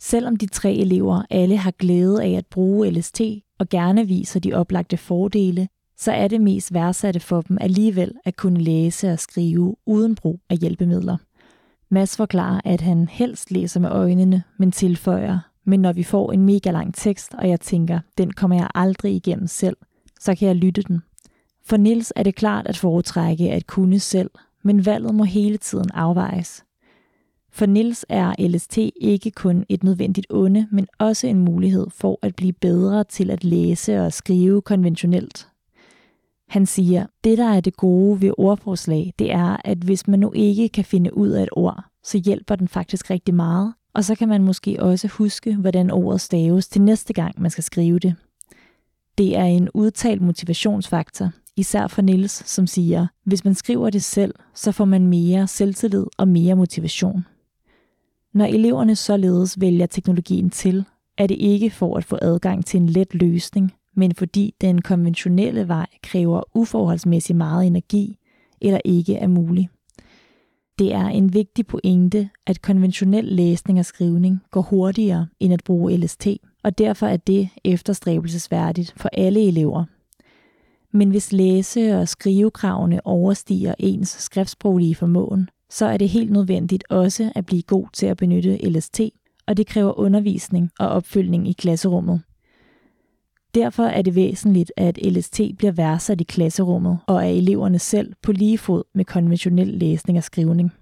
Selvom 0.00 0.36
de 0.36 0.46
tre 0.46 0.72
elever 0.72 1.22
alle 1.30 1.56
har 1.56 1.70
glæde 1.70 2.24
af 2.24 2.30
at 2.30 2.46
bruge 2.46 2.90
LST 2.90 3.20
og 3.58 3.68
gerne 3.68 4.06
viser 4.06 4.40
de 4.40 4.54
oplagte 4.54 4.96
fordele, 4.96 5.68
så 5.96 6.12
er 6.12 6.28
det 6.28 6.40
mest 6.40 6.74
værdsatte 6.74 7.20
for 7.20 7.40
dem 7.40 7.58
alligevel 7.60 8.14
at 8.24 8.36
kunne 8.36 8.60
læse 8.60 9.12
og 9.12 9.18
skrive 9.18 9.76
uden 9.86 10.14
brug 10.14 10.40
af 10.50 10.58
hjælpemidler. 10.58 11.16
Mads 11.90 12.16
forklarer, 12.16 12.60
at 12.64 12.80
han 12.80 13.08
helst 13.08 13.50
læser 13.50 13.80
med 13.80 13.90
øjnene, 13.90 14.42
men 14.58 14.72
tilføjer, 14.72 15.38
men 15.64 15.80
når 15.80 15.92
vi 15.92 16.02
får 16.02 16.32
en 16.32 16.44
mega 16.44 16.70
lang 16.70 16.94
tekst, 16.94 17.34
og 17.34 17.48
jeg 17.48 17.60
tænker, 17.60 18.00
den 18.18 18.30
kommer 18.30 18.56
jeg 18.56 18.68
aldrig 18.74 19.14
igennem 19.14 19.46
selv, 19.46 19.76
så 20.20 20.34
kan 20.34 20.48
jeg 20.48 20.56
lytte 20.56 20.82
den. 20.82 21.02
For 21.64 21.76
Nils 21.76 22.12
er 22.16 22.22
det 22.22 22.34
klart 22.34 22.66
at 22.66 22.76
foretrække 22.76 23.52
at 23.52 23.66
kunne 23.66 24.00
selv, 24.00 24.30
men 24.68 24.86
valget 24.86 25.14
må 25.14 25.24
hele 25.24 25.56
tiden 25.56 25.90
afvejes. 25.94 26.64
For 27.50 27.66
Nils 27.66 28.06
er 28.08 28.48
LST 28.48 28.78
ikke 29.00 29.30
kun 29.30 29.64
et 29.68 29.82
nødvendigt 29.84 30.26
onde, 30.30 30.68
men 30.70 30.86
også 30.98 31.26
en 31.26 31.38
mulighed 31.38 31.86
for 31.90 32.18
at 32.22 32.36
blive 32.36 32.52
bedre 32.52 33.04
til 33.04 33.30
at 33.30 33.44
læse 33.44 34.00
og 34.00 34.12
skrive 34.12 34.62
konventionelt. 34.62 35.48
Han 36.48 36.66
siger, 36.66 37.06
det 37.24 37.38
der 37.38 37.48
er 37.48 37.60
det 37.60 37.76
gode 37.76 38.22
ved 38.22 38.32
ordforslag, 38.38 39.14
det 39.18 39.32
er, 39.32 39.56
at 39.64 39.78
hvis 39.78 40.08
man 40.08 40.18
nu 40.18 40.32
ikke 40.34 40.68
kan 40.68 40.84
finde 40.84 41.16
ud 41.16 41.28
af 41.28 41.42
et 41.42 41.48
ord, 41.52 41.84
så 42.02 42.18
hjælper 42.18 42.56
den 42.56 42.68
faktisk 42.68 43.10
rigtig 43.10 43.34
meget, 43.34 43.74
og 43.94 44.04
så 44.04 44.14
kan 44.14 44.28
man 44.28 44.42
måske 44.42 44.82
også 44.82 45.08
huske, 45.08 45.56
hvordan 45.56 45.90
ordet 45.90 46.20
staves 46.20 46.68
til 46.68 46.82
næste 46.82 47.12
gang, 47.12 47.42
man 47.42 47.50
skal 47.50 47.64
skrive 47.64 47.98
det. 47.98 48.14
Det 49.18 49.36
er 49.36 49.44
en 49.44 49.68
udtalt 49.74 50.22
motivationsfaktor, 50.22 51.30
især 51.58 51.86
for 51.86 52.02
Nils, 52.02 52.50
som 52.50 52.66
siger, 52.66 53.06
hvis 53.24 53.44
man 53.44 53.54
skriver 53.54 53.90
det 53.90 54.02
selv, 54.02 54.34
så 54.54 54.72
får 54.72 54.84
man 54.84 55.06
mere 55.06 55.48
selvtillid 55.48 56.06
og 56.16 56.28
mere 56.28 56.54
motivation. 56.54 57.24
Når 58.34 58.44
eleverne 58.44 58.96
således 58.96 59.60
vælger 59.60 59.86
teknologien 59.86 60.50
til, 60.50 60.84
er 61.18 61.26
det 61.26 61.36
ikke 61.40 61.70
for 61.70 61.96
at 61.96 62.04
få 62.04 62.18
adgang 62.22 62.66
til 62.66 62.80
en 62.80 62.88
let 62.88 63.14
løsning, 63.14 63.72
men 63.96 64.14
fordi 64.14 64.54
den 64.60 64.82
konventionelle 64.82 65.68
vej 65.68 65.86
kræver 66.02 66.42
uforholdsmæssigt 66.54 67.36
meget 67.36 67.66
energi 67.66 68.18
eller 68.60 68.80
ikke 68.84 69.14
er 69.14 69.28
mulig. 69.28 69.68
Det 70.78 70.94
er 70.94 71.06
en 71.06 71.34
vigtig 71.34 71.66
pointe, 71.66 72.30
at 72.46 72.62
konventionel 72.62 73.24
læsning 73.24 73.78
og 73.78 73.84
skrivning 73.84 74.40
går 74.50 74.60
hurtigere 74.60 75.26
end 75.40 75.52
at 75.52 75.64
bruge 75.64 75.96
LST, 75.96 76.26
og 76.64 76.78
derfor 76.78 77.06
er 77.06 77.16
det 77.16 77.48
efterstræbelsesværdigt 77.64 78.94
for 78.96 79.08
alle 79.12 79.48
elever. 79.48 79.84
Men 80.92 81.10
hvis 81.10 81.32
læse- 81.32 81.98
og 81.98 82.08
skrivekravene 82.08 83.06
overstiger 83.06 83.74
ens 83.78 84.08
skriftsproglige 84.08 84.94
formåen, 84.94 85.48
så 85.70 85.86
er 85.86 85.96
det 85.96 86.08
helt 86.08 86.30
nødvendigt 86.30 86.84
også 86.90 87.32
at 87.34 87.46
blive 87.46 87.62
god 87.62 87.86
til 87.92 88.06
at 88.06 88.16
benytte 88.16 88.70
LST, 88.70 89.00
og 89.46 89.56
det 89.56 89.66
kræver 89.66 89.98
undervisning 89.98 90.70
og 90.78 90.88
opfølgning 90.88 91.48
i 91.48 91.52
klasserummet. 91.52 92.22
Derfor 93.54 93.82
er 93.82 94.02
det 94.02 94.14
væsentligt, 94.14 94.72
at 94.76 94.98
LST 95.06 95.40
bliver 95.58 95.72
værdsat 95.72 96.20
i 96.20 96.24
klasserummet 96.24 96.98
og 97.06 97.26
af 97.26 97.30
eleverne 97.30 97.78
selv 97.78 98.14
på 98.22 98.32
lige 98.32 98.58
fod 98.58 98.82
med 98.94 99.04
konventionel 99.04 99.68
læsning 99.68 100.18
og 100.18 100.24
skrivning. 100.24 100.72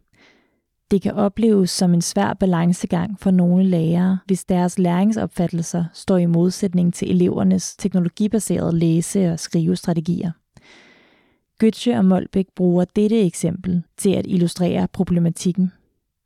Det 0.90 1.02
kan 1.02 1.14
opleves 1.14 1.71
som 1.71 1.95
en 1.95 2.02
svær 2.02 2.35
balancegang 2.35 3.21
for 3.21 3.31
nogle 3.31 3.64
lærere, 3.64 4.19
hvis 4.26 4.45
deres 4.45 4.78
læringsopfattelser 4.78 5.85
står 5.93 6.16
i 6.16 6.26
modsætning 6.26 6.95
til 6.95 7.11
elevernes 7.11 7.76
teknologibaserede 7.76 8.78
læse- 8.78 9.33
og 9.33 9.40
skrivestrategier. 9.40 10.31
Götze 11.64 11.97
og 11.97 12.05
Molbæk 12.05 12.47
bruger 12.57 12.85
dette 12.97 13.26
eksempel 13.26 13.83
til 13.97 14.11
at 14.11 14.26
illustrere 14.28 14.88
problematikken. 14.88 15.73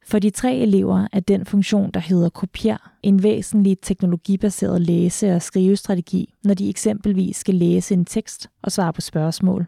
For 0.07 0.19
de 0.19 0.31
tre 0.31 0.57
elever 0.57 1.09
er 1.13 1.21
den 1.21 1.47
funktion, 1.47 1.91
der 1.91 2.01
hedder 2.01 2.29
kopier, 2.29 2.91
en 3.03 3.23
væsentlig 3.23 3.79
teknologibaseret 3.83 4.81
læse- 4.81 5.35
og 5.35 5.43
skrivestrategi, 5.43 6.35
når 6.45 6.55
de 6.55 6.69
eksempelvis 6.69 7.37
skal 7.37 7.55
læse 7.55 7.95
en 7.95 8.05
tekst 8.05 8.51
og 8.63 8.73
svare 8.73 8.93
på 8.93 9.01
spørgsmål. 9.01 9.67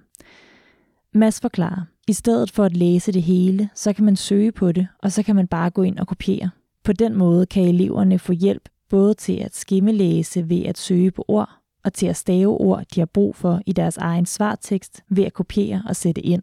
Mads 1.14 1.40
forklarer, 1.40 1.82
i 2.08 2.12
stedet 2.12 2.50
for 2.50 2.64
at 2.64 2.76
læse 2.76 3.12
det 3.12 3.22
hele, 3.22 3.68
så 3.74 3.92
kan 3.92 4.04
man 4.04 4.16
søge 4.16 4.52
på 4.52 4.72
det, 4.72 4.88
og 4.98 5.12
så 5.12 5.22
kan 5.22 5.36
man 5.36 5.46
bare 5.46 5.70
gå 5.70 5.82
ind 5.82 5.98
og 5.98 6.06
kopiere. 6.06 6.50
På 6.84 6.92
den 6.92 7.14
måde 7.14 7.46
kan 7.46 7.62
eleverne 7.62 8.18
få 8.18 8.32
hjælp 8.32 8.68
både 8.88 9.14
til 9.14 9.32
at 9.32 9.56
skimmelæse 9.56 10.48
ved 10.48 10.62
at 10.62 10.78
søge 10.78 11.10
på 11.10 11.24
ord, 11.28 11.50
og 11.84 11.92
til 11.92 12.06
at 12.06 12.16
stave 12.16 12.60
ord, 12.60 12.84
de 12.94 13.00
har 13.00 13.06
brug 13.06 13.36
for 13.36 13.60
i 13.66 13.72
deres 13.72 13.96
egen 13.96 14.26
svartekst 14.26 15.02
ved 15.08 15.24
at 15.24 15.32
kopiere 15.32 15.82
og 15.88 15.96
sætte 15.96 16.20
ind. 16.20 16.42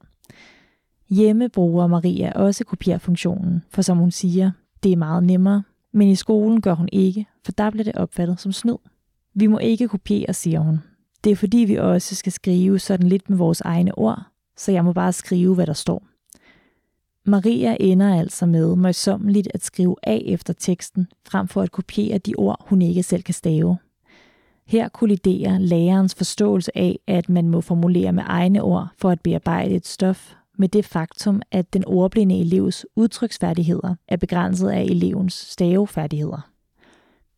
Hjemme 1.09 1.49
bruger 1.49 1.87
Maria 1.87 2.31
også 2.35 2.63
kopierfunktionen, 2.63 3.63
for 3.69 3.81
som 3.81 3.97
hun 3.97 4.11
siger, 4.11 4.51
det 4.83 4.91
er 4.91 4.97
meget 4.97 5.23
nemmere, 5.23 5.63
men 5.91 6.07
i 6.07 6.15
skolen 6.15 6.61
gør 6.61 6.73
hun 6.73 6.89
ikke, 6.91 7.25
for 7.45 7.51
der 7.51 7.69
bliver 7.69 7.83
det 7.83 7.95
opfattet 7.95 8.39
som 8.39 8.51
snyd. 8.51 8.77
Vi 9.33 9.47
må 9.47 9.57
ikke 9.57 9.87
kopiere, 9.87 10.33
siger 10.33 10.59
hun. 10.59 10.79
Det 11.23 11.31
er 11.31 11.35
fordi, 11.35 11.57
vi 11.57 11.75
også 11.75 12.15
skal 12.15 12.31
skrive 12.31 12.79
sådan 12.79 13.07
lidt 13.07 13.29
med 13.29 13.37
vores 13.37 13.61
egne 13.61 13.97
ord, 13.97 14.23
så 14.59 14.71
jeg 14.71 14.85
må 14.85 14.93
bare 14.93 15.13
skrive, 15.13 15.55
hvad 15.55 15.67
der 15.67 15.73
står. 15.73 16.03
Maria 17.25 17.77
ender 17.79 18.19
altså 18.19 18.45
med 18.45 18.75
møjsommeligt 18.75 19.47
at 19.53 19.63
skrive 19.63 19.95
af 20.03 20.23
efter 20.25 20.53
teksten, 20.53 21.07
frem 21.27 21.47
for 21.47 21.61
at 21.61 21.71
kopiere 21.71 22.17
de 22.17 22.33
ord, 22.37 22.65
hun 22.69 22.81
ikke 22.81 23.03
selv 23.03 23.23
kan 23.23 23.33
stave. 23.33 23.77
Her 24.67 24.89
kolliderer 24.89 25.57
lærerens 25.57 26.15
forståelse 26.15 26.77
af, 26.77 26.99
at 27.07 27.29
man 27.29 27.49
må 27.49 27.61
formulere 27.61 28.11
med 28.11 28.23
egne 28.27 28.61
ord 28.61 28.87
for 28.97 29.09
at 29.09 29.21
bearbejde 29.21 29.75
et 29.75 29.87
stof, 29.87 30.33
med 30.57 30.69
det 30.69 30.85
faktum, 30.85 31.41
at 31.51 31.73
den 31.73 31.83
ordblinde 31.87 32.39
elevs 32.39 32.85
udtryksfærdigheder 32.95 33.95
er 34.07 34.17
begrænset 34.17 34.69
af 34.69 34.81
elevens 34.81 35.33
stavefærdigheder. 35.33 36.49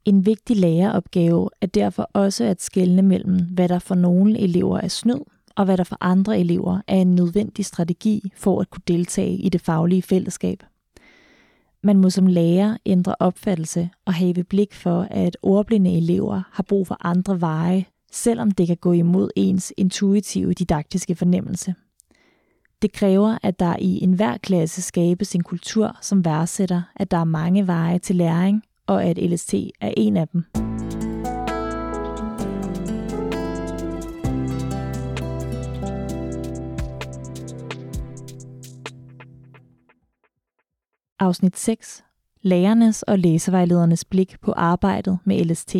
En 0.05 0.25
vigtig 0.25 0.57
læreropgave 0.57 1.49
er 1.61 1.67
derfor 1.67 2.09
også 2.13 2.43
at 2.43 2.61
skelne 2.61 3.01
mellem, 3.01 3.39
hvad 3.53 3.69
der 3.69 3.79
for 3.79 3.95
nogle 3.95 4.39
elever 4.39 4.79
er 4.79 4.87
snyd, 4.87 5.21
og 5.55 5.65
hvad 5.65 5.77
der 5.77 5.83
for 5.83 5.97
andre 6.01 6.39
elever 6.39 6.81
er 6.87 6.97
en 6.97 7.15
nødvendig 7.15 7.65
strategi 7.65 8.31
for 8.35 8.61
at 8.61 8.69
kunne 8.69 8.83
deltage 8.87 9.35
i 9.35 9.49
det 9.49 9.61
faglige 9.61 10.01
fællesskab. 10.01 10.63
Man 11.83 11.97
må 11.97 12.09
som 12.09 12.27
lærer 12.27 12.77
ændre 12.85 13.15
opfattelse 13.19 13.89
og 14.05 14.13
have 14.13 14.43
blik 14.43 14.73
for, 14.73 15.07
at 15.11 15.37
ordblinde 15.41 15.97
elever 15.97 16.41
har 16.51 16.63
brug 16.63 16.87
for 16.87 16.97
andre 17.01 17.41
veje, 17.41 17.85
selvom 18.11 18.51
det 18.51 18.67
kan 18.67 18.77
gå 18.77 18.93
imod 18.93 19.29
ens 19.35 19.73
intuitive 19.77 20.53
didaktiske 20.53 21.15
fornemmelse. 21.15 21.75
Det 22.81 22.93
kræver, 22.93 23.37
at 23.43 23.59
der 23.59 23.75
i 23.79 24.03
enhver 24.03 24.37
klasse 24.37 24.81
skabes 24.81 25.35
en 25.35 25.43
kultur, 25.43 25.97
som 26.01 26.25
værdsætter, 26.25 26.81
at 26.95 27.11
der 27.11 27.17
er 27.17 27.23
mange 27.23 27.67
veje 27.67 27.99
til 27.99 28.15
læring, 28.15 28.63
og 28.87 29.03
at 29.03 29.17
LST 29.17 29.53
er 29.81 29.93
en 29.97 30.17
af 30.17 30.27
dem. 30.27 30.45
Afsnit 41.21 41.59
6. 41.59 42.03
Lærernes 42.41 43.03
og 43.03 43.19
læsevejledernes 43.19 44.05
blik 44.05 44.35
på 44.41 44.51
arbejdet 44.51 45.17
med 45.25 45.45
LST. 45.45 45.75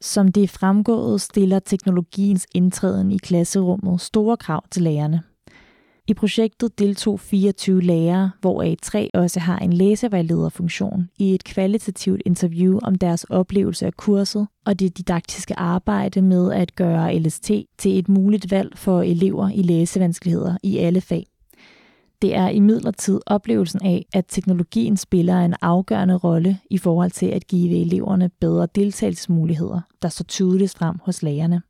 Som 0.00 0.32
det 0.32 0.42
er 0.42 0.48
fremgået, 0.48 1.20
stiller 1.20 1.58
teknologiens 1.58 2.46
indtræden 2.54 3.12
i 3.12 3.16
klasserummet 3.16 4.00
store 4.00 4.36
krav 4.36 4.62
til 4.70 4.82
lærerne. 4.82 5.22
I 6.06 6.14
projektet 6.14 6.78
deltog 6.78 7.20
24 7.20 7.82
lærere, 7.82 8.30
hvoraf 8.40 8.76
tre 8.82 9.10
også 9.14 9.40
har 9.40 9.58
en 9.58 9.72
læsevejlederfunktion, 9.72 11.08
i 11.18 11.34
et 11.34 11.44
kvalitativt 11.44 12.22
interview 12.26 12.78
om 12.82 12.94
deres 12.94 13.24
oplevelse 13.24 13.86
af 13.86 13.94
kurset 13.94 14.46
og 14.66 14.80
det 14.80 14.98
didaktiske 14.98 15.58
arbejde 15.58 16.22
med 16.22 16.52
at 16.52 16.74
gøre 16.74 17.18
LST 17.18 17.50
til 17.78 17.98
et 17.98 18.08
muligt 18.08 18.50
valg 18.50 18.78
for 18.78 19.02
elever 19.02 19.48
i 19.48 19.62
læsevanskeligheder 19.62 20.56
i 20.62 20.78
alle 20.78 21.00
fag. 21.00 21.26
Det 22.22 22.34
er 22.36 22.48
imidlertid 22.48 23.20
oplevelsen 23.26 23.84
af, 23.84 24.06
at 24.14 24.24
teknologien 24.28 24.96
spiller 24.96 25.40
en 25.40 25.54
afgørende 25.62 26.16
rolle 26.16 26.58
i 26.70 26.78
forhold 26.78 27.10
til 27.10 27.26
at 27.26 27.46
give 27.46 27.80
eleverne 27.80 28.30
bedre 28.40 28.68
deltagelsesmuligheder, 28.74 29.80
der 30.02 30.08
så 30.08 30.24
tydeligt 30.24 30.74
frem 30.78 30.96
hos 31.04 31.22
lærerne. 31.22 31.62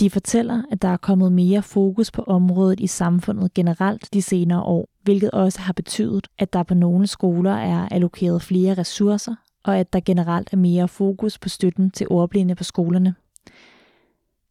De 0.00 0.10
fortæller, 0.10 0.62
at 0.72 0.82
der 0.82 0.88
er 0.88 0.96
kommet 0.96 1.32
mere 1.32 1.62
fokus 1.62 2.10
på 2.10 2.22
området 2.22 2.80
i 2.80 2.86
samfundet 2.86 3.54
generelt 3.54 4.14
de 4.14 4.22
senere 4.22 4.62
år, 4.62 4.88
hvilket 5.02 5.30
også 5.30 5.60
har 5.60 5.72
betydet, 5.72 6.26
at 6.38 6.52
der 6.52 6.62
på 6.62 6.74
nogle 6.74 7.06
skoler 7.06 7.52
er 7.52 7.88
allokeret 7.88 8.42
flere 8.42 8.74
ressourcer, 8.74 9.34
og 9.64 9.78
at 9.78 9.92
der 9.92 10.00
generelt 10.00 10.48
er 10.52 10.56
mere 10.56 10.88
fokus 10.88 11.38
på 11.38 11.48
støtten 11.48 11.90
til 11.90 12.06
ordblinde 12.10 12.54
på 12.54 12.64
skolerne. 12.64 13.14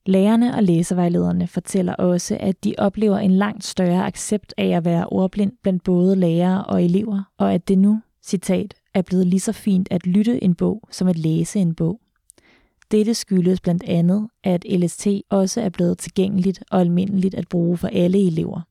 Lærerne 0.09 0.55
og 0.55 0.63
læsevejlederne 0.63 1.47
fortæller 1.47 1.93
også, 1.93 2.37
at 2.39 2.63
de 2.63 2.75
oplever 2.77 3.17
en 3.17 3.31
langt 3.31 3.65
større 3.65 4.05
accept 4.05 4.53
af 4.57 4.67
at 4.67 4.85
være 4.85 5.05
ordblind 5.07 5.51
blandt 5.63 5.84
både 5.84 6.15
lærere 6.15 6.65
og 6.65 6.84
elever, 6.84 7.23
og 7.38 7.53
at 7.53 7.67
det 7.67 7.77
nu, 7.77 8.01
citat, 8.23 8.73
er 8.93 9.01
blevet 9.01 9.27
lige 9.27 9.39
så 9.39 9.51
fint 9.51 9.88
at 9.91 10.07
lytte 10.07 10.43
en 10.43 10.55
bog 10.55 10.81
som 10.91 11.07
at 11.07 11.17
læse 11.17 11.60
en 11.60 11.75
bog. 11.75 11.99
Dette 12.91 13.13
skyldes 13.13 13.62
blandt 13.62 13.84
andet, 13.84 14.27
at 14.43 14.65
LST 14.69 15.07
også 15.29 15.62
er 15.62 15.69
blevet 15.69 15.97
tilgængeligt 15.97 16.63
og 16.71 16.81
almindeligt 16.81 17.36
at 17.36 17.47
bruge 17.47 17.77
for 17.77 17.88
alle 17.88 18.27
elever. 18.27 18.62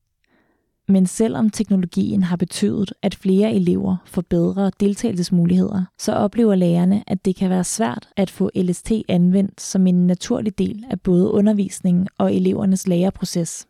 Men 0.89 1.05
selvom 1.05 1.49
teknologien 1.49 2.23
har 2.23 2.35
betydet, 2.35 2.93
at 3.01 3.15
flere 3.15 3.53
elever 3.53 3.97
får 4.05 4.23
bedre 4.29 4.71
deltagelsesmuligheder, 4.79 5.85
så 5.99 6.13
oplever 6.13 6.55
lærerne, 6.55 7.03
at 7.07 7.25
det 7.25 7.35
kan 7.35 7.49
være 7.49 7.63
svært 7.63 8.09
at 8.17 8.29
få 8.29 8.49
LST 8.55 8.91
anvendt 9.07 9.61
som 9.61 9.87
en 9.87 10.07
naturlig 10.07 10.57
del 10.57 10.85
af 10.89 11.01
både 11.01 11.31
undervisningen 11.31 12.07
og 12.17 12.35
elevernes 12.35 12.87
læreproces. 12.87 13.67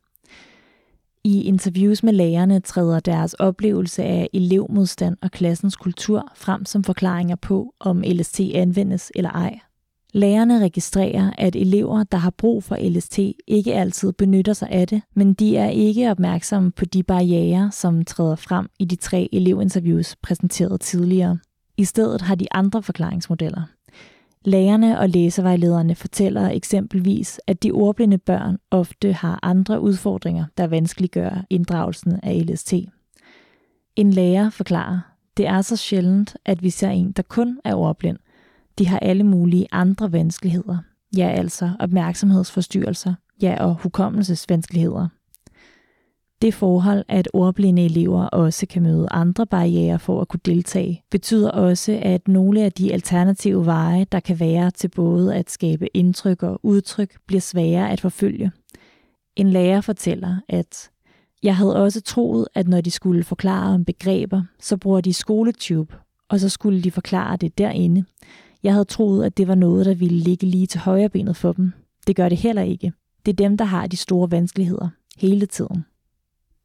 I 1.24 1.44
interviews 1.44 2.04
med 2.04 2.14
lærerne 2.14 2.60
træder 2.60 3.00
deres 3.00 3.34
oplevelse 3.34 4.04
af 4.04 4.30
elevmodstand 4.34 5.18
og 5.22 5.32
klassens 5.32 5.76
kultur 5.76 6.32
frem 6.36 6.66
som 6.66 6.84
forklaringer 6.84 7.36
på, 7.36 7.74
om 7.80 8.04
LST 8.08 8.40
anvendes 8.40 9.12
eller 9.16 9.30
ej. 9.30 9.60
Lærerne 10.14 10.64
registrerer, 10.64 11.32
at 11.38 11.56
elever, 11.56 12.04
der 12.04 12.18
har 12.18 12.30
brug 12.30 12.64
for 12.64 12.78
LST, 12.90 13.20
ikke 13.48 13.74
altid 13.74 14.12
benytter 14.12 14.54
sig 14.54 14.70
af 14.70 14.88
det, 14.88 15.02
men 15.16 15.34
de 15.34 15.58
er 15.58 15.70
ikke 15.70 16.12
opmærksomme 16.12 16.72
på 16.72 16.86
de 16.86 17.04
barriere, 17.04 17.72
som 17.72 18.06
træder 18.06 18.36
frem 18.36 18.70
i 18.80 18.86
de 18.86 18.96
tre 18.96 19.30
elevinterviews 19.32 20.16
præsenteret 20.16 20.82
tidligere. 20.82 21.40
I 21.78 21.86
stedet 21.86 22.22
har 22.22 22.36
de 22.36 22.48
andre 22.52 22.84
forklaringsmodeller. 22.84 23.62
Lærerne 24.46 25.00
og 25.00 25.10
læsevejlederne 25.10 25.96
fortæller 25.96 26.50
eksempelvis, 26.50 27.40
at 27.48 27.64
de 27.64 27.72
ordblinde 27.72 28.18
børn 28.18 28.58
ofte 28.72 29.14
har 29.14 29.40
andre 29.44 29.82
udfordringer, 29.82 30.46
der 30.58 30.68
vanskeliggør 30.68 31.46
inddragelsen 31.50 32.20
af 32.24 32.46
LST. 32.46 32.74
En 33.96 34.14
lærer 34.14 34.50
forklarer, 34.50 35.00
det 35.38 35.48
er 35.48 35.62
så 35.62 35.76
sjældent, 35.76 36.36
at 36.46 36.64
vi 36.64 36.70
ser 36.70 36.90
en, 36.90 37.12
der 37.12 37.24
kun 37.24 37.60
er 37.64 37.76
ordblind– 37.76 38.18
de 38.80 38.88
har 38.88 39.00
alle 39.00 39.24
mulige 39.24 39.68
andre 39.72 40.12
vanskeligheder. 40.12 40.78
Ja, 41.18 41.30
altså 41.30 41.72
opmærksomhedsforstyrrelser, 41.80 43.14
ja 43.42 43.64
og 43.64 43.76
hukommelsesvanskeligheder. 43.76 45.08
Det 46.42 46.54
forhold, 46.54 47.06
at 47.08 47.30
ordblinde 47.34 47.86
elever 47.86 48.24
også 48.26 48.68
kan 48.68 48.84
møde 48.84 49.08
andre 49.12 49.46
barriere 49.46 50.00
for 50.00 50.22
at 50.22 50.28
kunne 50.28 50.40
deltage, 50.46 51.04
betyder 51.12 51.52
også, 51.52 52.00
at 52.02 52.28
nogle 52.28 52.62
af 52.62 52.72
de 52.72 52.94
alternative 52.94 53.66
veje, 53.66 54.06
der 54.12 54.20
kan 54.20 54.40
være 54.40 54.72
til 54.72 54.88
både 54.88 55.36
at 55.36 55.52
skabe 55.52 55.98
indtryk 55.98 56.44
og 56.44 56.60
udtryk, 56.64 57.18
bliver 57.28 57.42
sværere 57.42 57.92
at 57.92 58.02
forfølge. 58.02 58.52
En 59.36 59.50
lærer 59.50 59.82
fortæller, 59.82 60.36
at 60.50 60.90
jeg 61.44 61.56
havde 61.56 61.76
også 61.76 62.02
troet, 62.02 62.48
at 62.56 62.68
når 62.68 62.82
de 62.82 62.92
skulle 62.92 63.24
forklare 63.24 63.74
om 63.74 63.86
begreber, 63.86 64.44
så 64.60 64.78
bruger 64.78 65.02
de 65.02 65.14
skoletube, 65.14 65.96
og 66.30 66.40
så 66.40 66.50
skulle 66.50 66.82
de 66.82 66.92
forklare 66.92 67.38
det 67.38 67.58
derinde. 67.58 68.06
Jeg 68.64 68.74
havde 68.74 68.86
troet, 68.86 69.26
at 69.26 69.38
det 69.38 69.48
var 69.48 69.56
noget, 69.56 69.86
der 69.86 69.94
ville 69.94 70.18
ligge 70.18 70.48
lige 70.48 70.68
til 70.68 70.80
højre 70.80 71.10
benet 71.10 71.36
for 71.36 71.54
dem. 71.54 71.72
Det 72.08 72.16
gør 72.16 72.30
det 72.30 72.38
heller 72.38 72.62
ikke. 72.62 72.94
Det 73.26 73.32
er 73.32 73.36
dem, 73.36 73.58
der 73.58 73.66
har 73.66 73.88
de 73.88 73.98
store 73.98 74.32
vanskeligheder. 74.32 74.90
Hele 75.18 75.46
tiden. 75.46 75.86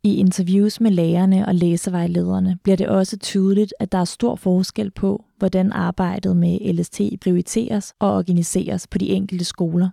I 0.03 0.17
interviews 0.17 0.81
med 0.81 0.91
lærerne 0.91 1.47
og 1.47 1.55
læsevejlederne 1.55 2.59
bliver 2.63 2.77
det 2.77 2.89
også 2.89 3.19
tydeligt, 3.19 3.75
at 3.81 3.93
der 3.93 3.99
er 3.99 4.05
stor 4.05 4.37
forskel 4.37 4.91
på, 4.91 5.25
hvordan 5.39 5.73
arbejdet 5.73 6.37
med 6.37 6.73
LST 6.73 7.01
prioriteres 7.21 7.95
og 7.99 8.13
organiseres 8.13 8.87
på 8.87 8.99
de 8.99 9.09
enkelte 9.09 9.45
skoler. 9.45 9.89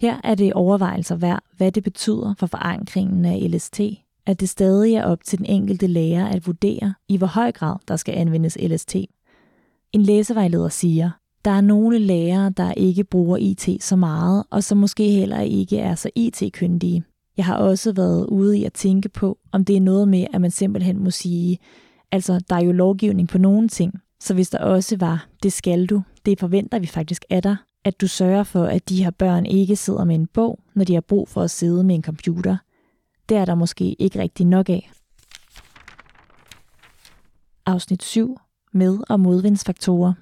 Her 0.00 0.20
er 0.24 0.34
det 0.34 0.52
overvejelser 0.52 1.16
værd, 1.16 1.42
hvad 1.56 1.72
det 1.72 1.84
betyder 1.84 2.34
for 2.38 2.46
forankringen 2.46 3.24
af 3.24 3.50
LST, 3.50 3.80
at 4.26 4.40
det 4.40 4.48
stadig 4.48 4.94
er 4.94 5.04
op 5.04 5.24
til 5.24 5.38
den 5.38 5.46
enkelte 5.46 5.86
lærer 5.86 6.26
at 6.26 6.46
vurdere, 6.46 6.94
i 7.08 7.16
hvor 7.16 7.26
høj 7.26 7.52
grad 7.52 7.76
der 7.88 7.96
skal 7.96 8.14
anvendes 8.14 8.58
LST. 8.60 8.96
En 9.94 10.02
læsevejleder 10.02 10.68
siger, 10.68 11.10
der 11.44 11.50
er 11.50 11.60
nogle 11.60 11.98
lærere, 11.98 12.50
der 12.50 12.72
ikke 12.72 13.04
bruger 13.04 13.36
IT 13.36 13.68
så 13.80 13.96
meget, 13.96 14.44
og 14.50 14.64
som 14.64 14.78
måske 14.78 15.10
heller 15.10 15.40
ikke 15.40 15.78
er 15.78 15.94
så 15.94 16.10
IT-kyndige. 16.14 17.04
Jeg 17.36 17.44
har 17.44 17.56
også 17.56 17.92
været 17.92 18.26
ude 18.26 18.58
i 18.58 18.64
at 18.64 18.72
tænke 18.72 19.08
på, 19.08 19.38
om 19.52 19.64
det 19.64 19.76
er 19.76 19.80
noget 19.80 20.08
med, 20.08 20.26
at 20.32 20.40
man 20.40 20.50
simpelthen 20.50 21.04
må 21.04 21.10
sige, 21.10 21.58
altså 22.12 22.40
der 22.48 22.56
er 22.56 22.64
jo 22.64 22.72
lovgivning 22.72 23.28
på 23.28 23.38
nogle 23.38 23.68
ting, 23.68 23.94
så 24.20 24.34
hvis 24.34 24.50
der 24.50 24.58
også 24.58 24.96
var, 24.96 25.26
det 25.42 25.52
skal 25.52 25.86
du, 25.86 26.02
det 26.26 26.40
forventer 26.40 26.78
vi 26.78 26.86
faktisk 26.86 27.24
af 27.30 27.42
dig, 27.42 27.56
at 27.84 28.00
du 28.00 28.08
sørger 28.08 28.42
for, 28.42 28.64
at 28.64 28.88
de 28.88 29.04
her 29.04 29.10
børn 29.10 29.46
ikke 29.46 29.76
sidder 29.76 30.04
med 30.04 30.14
en 30.14 30.26
bog, 30.26 30.58
når 30.74 30.84
de 30.84 30.94
har 30.94 31.00
brug 31.00 31.28
for 31.28 31.42
at 31.42 31.50
sidde 31.50 31.84
med 31.84 31.94
en 31.94 32.02
computer. 32.02 32.56
Det 33.28 33.36
er 33.36 33.44
der 33.44 33.54
måske 33.54 33.92
ikke 33.92 34.18
rigtig 34.18 34.46
nok 34.46 34.68
af. 34.68 34.90
Afsnit 37.66 38.02
7 38.02 38.38
med- 38.74 38.98
og 39.08 39.20
modvindsfaktorer. 39.20 40.12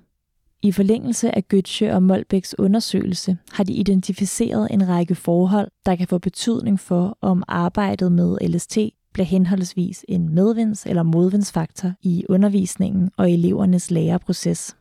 I 0.63 0.73
forlængelse 0.73 1.35
af 1.37 1.45
Götze 1.55 1.93
og 1.93 2.03
Molbæks 2.03 2.55
undersøgelse 2.59 3.37
har 3.53 3.65
de 3.65 3.73
identificeret 3.73 4.69
en 4.71 4.89
række 4.89 5.15
forhold, 5.15 5.71
der 5.87 5.97
kan 5.97 6.09
få 6.09 6.19
betydning 6.19 6.81
for, 6.81 7.19
om 7.21 7.43
arbejdet 7.49 8.13
med 8.13 8.39
LST 8.49 8.79
bliver 9.13 9.27
henholdsvis 9.27 10.05
en 10.09 10.29
medvinds- 10.29 10.87
eller 10.87 11.03
modvindsfaktor 11.03 11.93
i 12.03 12.25
undervisningen 12.29 13.11
og 13.17 13.31
elevernes 13.31 13.91
læreproces. 13.91 14.77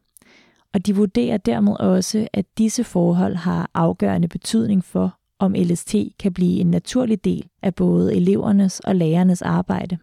Og 0.73 0.85
de 0.85 0.95
vurderer 0.95 1.37
dermed 1.37 1.75
også, 1.79 2.27
at 2.33 2.45
disse 2.57 2.83
forhold 2.83 3.35
har 3.35 3.69
afgørende 3.73 4.27
betydning 4.27 4.85
for, 4.85 5.17
om 5.39 5.53
LST 5.57 5.95
kan 6.19 6.33
blive 6.33 6.59
en 6.59 6.71
naturlig 6.71 7.23
del 7.25 7.49
af 7.61 7.75
både 7.75 8.15
elevernes 8.15 8.79
og 8.79 8.95
lærernes 8.95 9.41
arbejde. 9.41 9.97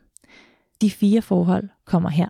De 0.80 0.90
fire 0.90 1.22
forhold 1.22 1.68
kommer 1.84 2.08
her. 2.08 2.28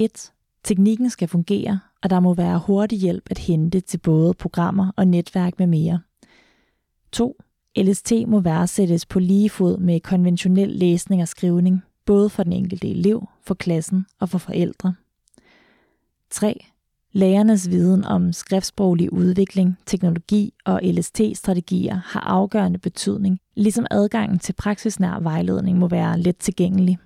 1. 0.00 0.32
Teknikken 0.64 1.10
skal 1.10 1.28
fungere, 1.28 1.80
og 2.02 2.10
der 2.10 2.20
må 2.20 2.34
være 2.34 2.58
hurtig 2.58 2.98
hjælp 2.98 3.22
at 3.30 3.38
hente 3.38 3.80
til 3.80 3.98
både 3.98 4.34
programmer 4.34 4.92
og 4.96 5.08
netværk 5.08 5.58
med 5.58 5.66
mere. 5.66 6.00
2. 7.12 7.42
LST 7.76 8.12
må 8.26 8.40
værdsættes 8.40 9.06
på 9.06 9.18
lige 9.18 9.50
fod 9.50 9.78
med 9.78 10.00
konventionel 10.00 10.68
læsning 10.68 11.22
og 11.22 11.28
skrivning, 11.28 11.82
både 12.04 12.30
for 12.30 12.42
den 12.42 12.52
enkelte 12.52 12.88
elev, 12.88 13.28
for 13.42 13.54
klassen 13.54 14.06
og 14.20 14.28
for 14.28 14.38
forældre. 14.38 14.94
3. 16.30 16.64
Lærernes 17.12 17.70
viden 17.70 18.04
om 18.04 18.32
skriftsproglig 18.32 19.12
udvikling, 19.12 19.78
teknologi 19.86 20.54
og 20.64 20.80
LST-strategier 20.82 22.00
har 22.04 22.20
afgørende 22.20 22.78
betydning, 22.78 23.38
ligesom 23.54 23.86
adgangen 23.90 24.38
til 24.38 24.52
praksisnær 24.52 25.20
vejledning 25.20 25.78
må 25.78 25.88
være 25.88 26.20
let 26.20 26.36
tilgængelig. 26.36 26.98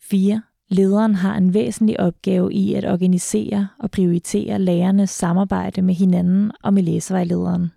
4. 0.00 0.42
Lederen 0.70 1.14
har 1.14 1.36
en 1.36 1.54
væsentlig 1.54 2.00
opgave 2.00 2.52
i 2.52 2.74
at 2.74 2.84
organisere 2.84 3.68
og 3.78 3.90
prioritere 3.90 4.58
lærernes 4.58 5.10
samarbejde 5.10 5.82
med 5.82 5.94
hinanden 5.94 6.52
og 6.62 6.74
med 6.74 6.82
læsevejlederen. 6.82 7.70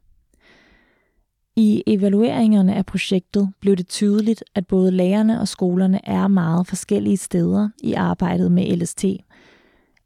I 1.55 1.83
evalueringerne 1.87 2.75
af 2.75 2.85
projektet 2.85 3.49
blev 3.59 3.75
det 3.75 3.87
tydeligt, 3.87 4.43
at 4.55 4.67
både 4.67 4.91
lærerne 4.91 5.41
og 5.41 5.47
skolerne 5.47 5.99
er 6.07 6.27
meget 6.27 6.67
forskellige 6.67 7.17
steder 7.17 7.69
i 7.83 7.93
arbejdet 7.93 8.51
med 8.51 8.77
LST. 8.77 9.05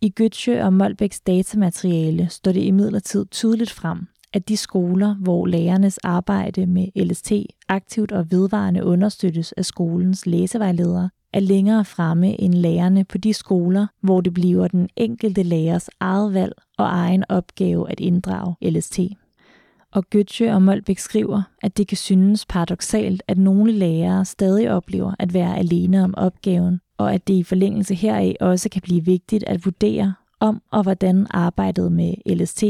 I 0.01 0.09
Gøtsjø 0.09 0.63
og 0.63 0.73
Molbæks 0.73 1.21
datamateriale 1.21 2.27
står 2.29 2.51
det 2.51 2.61
imidlertid 2.63 3.25
tydeligt 3.31 3.71
frem, 3.71 4.07
at 4.33 4.49
de 4.49 4.57
skoler, 4.57 5.15
hvor 5.15 5.45
lærernes 5.45 5.97
arbejde 5.97 6.65
med 6.65 7.05
LST 7.05 7.31
aktivt 7.69 8.11
og 8.11 8.31
vedvarende 8.31 8.83
understøttes 8.83 9.51
af 9.51 9.65
skolens 9.65 10.25
læsevejledere, 10.25 11.09
er 11.35 11.39
længere 11.39 11.85
fremme 11.85 12.41
end 12.41 12.53
lærerne 12.53 13.03
på 13.03 13.17
de 13.17 13.33
skoler, 13.33 13.87
hvor 14.01 14.21
det 14.21 14.33
bliver 14.33 14.67
den 14.67 14.89
enkelte 14.95 15.43
lærers 15.43 15.89
eget 15.99 16.33
valg 16.33 16.53
og 16.77 16.85
egen 16.85 17.23
opgave 17.29 17.91
at 17.91 17.99
inddrage 17.99 18.55
LST. 18.61 18.99
Og 19.91 20.03
Götze 20.15 20.51
og 20.51 20.61
Molbæk 20.61 20.97
skriver, 20.97 21.41
at 21.61 21.77
det 21.77 21.87
kan 21.87 21.97
synes 21.97 22.45
paradoxalt, 22.45 23.23
at 23.27 23.37
nogle 23.37 23.71
lærere 23.71 24.25
stadig 24.25 24.71
oplever 24.71 25.13
at 25.19 25.33
være 25.33 25.57
alene 25.57 26.03
om 26.03 26.13
opgaven, 26.17 26.79
og 26.97 27.13
at 27.13 27.27
det 27.27 27.33
i 27.33 27.43
forlængelse 27.43 27.95
heraf 27.95 28.35
også 28.39 28.69
kan 28.69 28.81
blive 28.81 29.05
vigtigt 29.05 29.43
at 29.47 29.65
vurdere, 29.65 30.13
om 30.39 30.61
og 30.71 30.83
hvordan 30.83 31.27
arbejdet 31.29 31.91
med 31.91 32.13
LST 32.35 32.63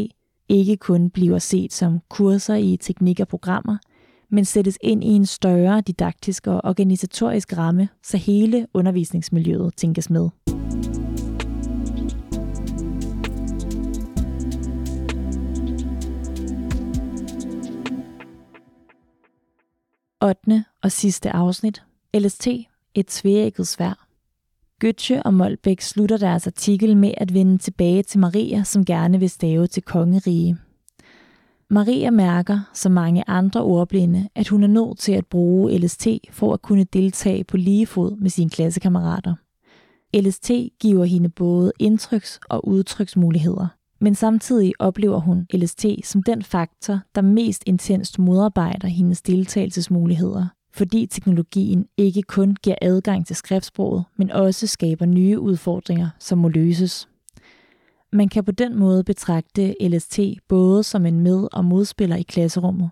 ikke 0.50 0.78
kun 0.78 1.10
bliver 1.10 1.40
set 1.40 1.74
som 1.74 2.00
kurser 2.10 2.56
i 2.56 2.78
teknik 2.78 3.20
og 3.20 3.28
programmer, 3.28 3.78
men 4.30 4.46
sættes 4.46 4.78
ind 4.82 5.04
i 5.04 5.08
en 5.08 5.26
større 5.26 5.82
didaktisk 5.82 6.48
og 6.48 6.62
organisatorisk 6.64 7.58
ramme, 7.58 7.90
så 8.04 8.18
hele 8.18 8.68
undervisningsmiljøet 8.74 9.76
tænkes 9.76 10.10
med. 10.10 10.30
8. 20.26 20.66
og 20.84 20.92
sidste 20.92 21.32
afsnit. 21.32 21.84
LST, 22.14 22.48
et 22.94 23.08
tvækket 23.08 23.68
svær. 23.68 24.08
Götze 24.86 25.22
og 25.26 25.34
Molbæk 25.34 25.82
slutter 25.82 26.18
deres 26.18 26.48
artikel 26.48 26.98
med 26.98 27.14
at 27.18 27.34
vende 27.34 27.58
tilbage 27.58 28.04
til 28.04 28.20
Maria, 28.20 28.64
som 28.64 28.86
gerne 28.86 29.20
vil 29.20 29.30
stave 29.30 29.68
til 29.68 29.84
kongerige. 29.84 30.58
Maria 31.70 32.12
mærker, 32.12 32.60
som 32.74 32.92
mange 32.92 33.24
andre 33.30 33.62
ordblinde, 33.64 34.30
at 34.36 34.48
hun 34.48 34.64
er 34.64 34.68
nødt 34.68 35.00
til 35.00 35.12
at 35.12 35.26
bruge 35.26 35.78
LST 35.78 36.08
for 36.32 36.54
at 36.54 36.62
kunne 36.62 36.84
deltage 36.84 37.44
på 37.44 37.58
lige 37.58 37.86
fod 37.86 38.16
med 38.16 38.30
sine 38.30 38.50
klassekammerater. 38.50 39.36
LST 40.16 40.52
giver 40.80 41.06
hende 41.06 41.30
både 41.30 41.72
indtryks- 41.80 42.40
og 42.50 42.68
udtryksmuligheder. 42.68 43.68
Men 44.00 44.16
samtidig 44.16 44.74
oplever 44.80 45.20
hun 45.20 45.48
LST 45.54 45.86
som 46.04 46.24
den 46.24 46.44
faktor, 46.44 47.00
der 47.16 47.22
mest 47.22 47.64
intenst 47.66 48.20
modarbejder 48.20 48.88
hendes 48.88 49.22
deltagelsesmuligheder, 49.22 50.46
fordi 50.74 51.06
teknologien 51.06 51.86
ikke 51.98 52.22
kun 52.22 52.56
giver 52.64 52.76
adgang 52.82 53.28
til 53.28 53.36
skriftsproget, 53.36 54.04
men 54.18 54.32
også 54.32 54.68
skaber 54.68 55.06
nye 55.06 55.40
udfordringer, 55.40 56.10
som 56.20 56.38
må 56.38 56.48
løses. 56.48 57.08
Man 58.16 58.30
kan 58.30 58.44
på 58.44 58.52
den 58.52 58.80
måde 58.80 59.04
betragte 59.04 59.76
LST 59.88 60.20
både 60.48 60.84
som 60.84 61.06
en 61.06 61.20
med- 61.20 61.48
og 61.54 61.66
modspiller 61.66 62.16
i 62.16 62.22
klasserummet, 62.22 62.90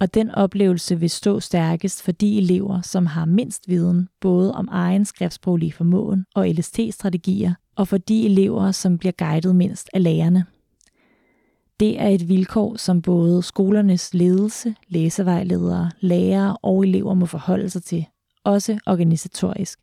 og 0.00 0.14
den 0.14 0.30
oplevelse 0.30 1.00
vil 1.00 1.10
stå 1.10 1.40
stærkest 1.40 2.02
for 2.02 2.12
de 2.12 2.38
elever, 2.38 2.82
som 2.82 3.06
har 3.06 3.24
mindst 3.24 3.68
viden 3.68 4.08
både 4.20 4.54
om 4.54 4.68
egen 4.70 5.04
skriftsproglige 5.04 5.72
formåen 5.72 6.24
og 6.34 6.48
LST-strategier, 6.48 7.54
og 7.76 7.88
for 7.88 7.98
de 7.98 8.26
elever, 8.26 8.72
som 8.72 8.98
bliver 8.98 9.12
guidet 9.18 9.56
mindst 9.56 9.90
af 9.92 10.02
lærerne. 10.02 10.44
Det 11.80 12.00
er 12.00 12.08
et 12.08 12.28
vilkår, 12.28 12.76
som 12.76 13.02
både 13.02 13.42
skolernes 13.42 14.14
ledelse, 14.14 14.74
læsevejledere, 14.88 15.90
lærere 16.00 16.56
og 16.62 16.82
elever 16.84 17.14
må 17.14 17.26
forholde 17.26 17.70
sig 17.70 17.82
til, 17.82 18.06
også 18.44 18.78
organisatorisk. 18.86 19.78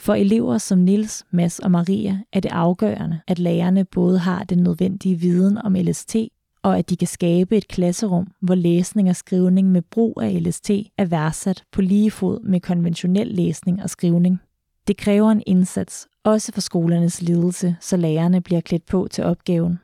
For 0.00 0.14
elever 0.14 0.58
som 0.58 0.78
Nils, 0.78 1.26
Mads 1.30 1.58
og 1.58 1.70
Maria 1.70 2.20
er 2.32 2.40
det 2.40 2.48
afgørende, 2.52 3.20
at 3.26 3.38
lærerne 3.38 3.84
både 3.84 4.18
har 4.18 4.44
den 4.44 4.58
nødvendige 4.58 5.16
viden 5.16 5.58
om 5.58 5.74
LST, 5.74 6.16
og 6.62 6.78
at 6.78 6.90
de 6.90 6.96
kan 6.96 7.08
skabe 7.08 7.56
et 7.56 7.68
klasserum, 7.68 8.26
hvor 8.40 8.54
læsning 8.54 9.08
og 9.08 9.16
skrivning 9.16 9.72
med 9.72 9.82
brug 9.82 10.18
af 10.22 10.42
LST 10.42 10.70
er 10.98 11.04
værdsat 11.04 11.64
på 11.72 11.80
lige 11.80 12.10
fod 12.10 12.40
med 12.40 12.60
konventionel 12.60 13.26
læsning 13.26 13.82
og 13.82 13.90
skrivning. 13.90 14.40
Det 14.86 14.96
kræver 14.96 15.30
en 15.30 15.42
indsats, 15.46 16.08
også 16.24 16.52
for 16.52 16.60
skolernes 16.60 17.22
ledelse, 17.22 17.76
så 17.80 17.96
lærerne 17.96 18.40
bliver 18.40 18.60
klædt 18.60 18.86
på 18.86 19.08
til 19.10 19.24
opgaven. 19.24 19.78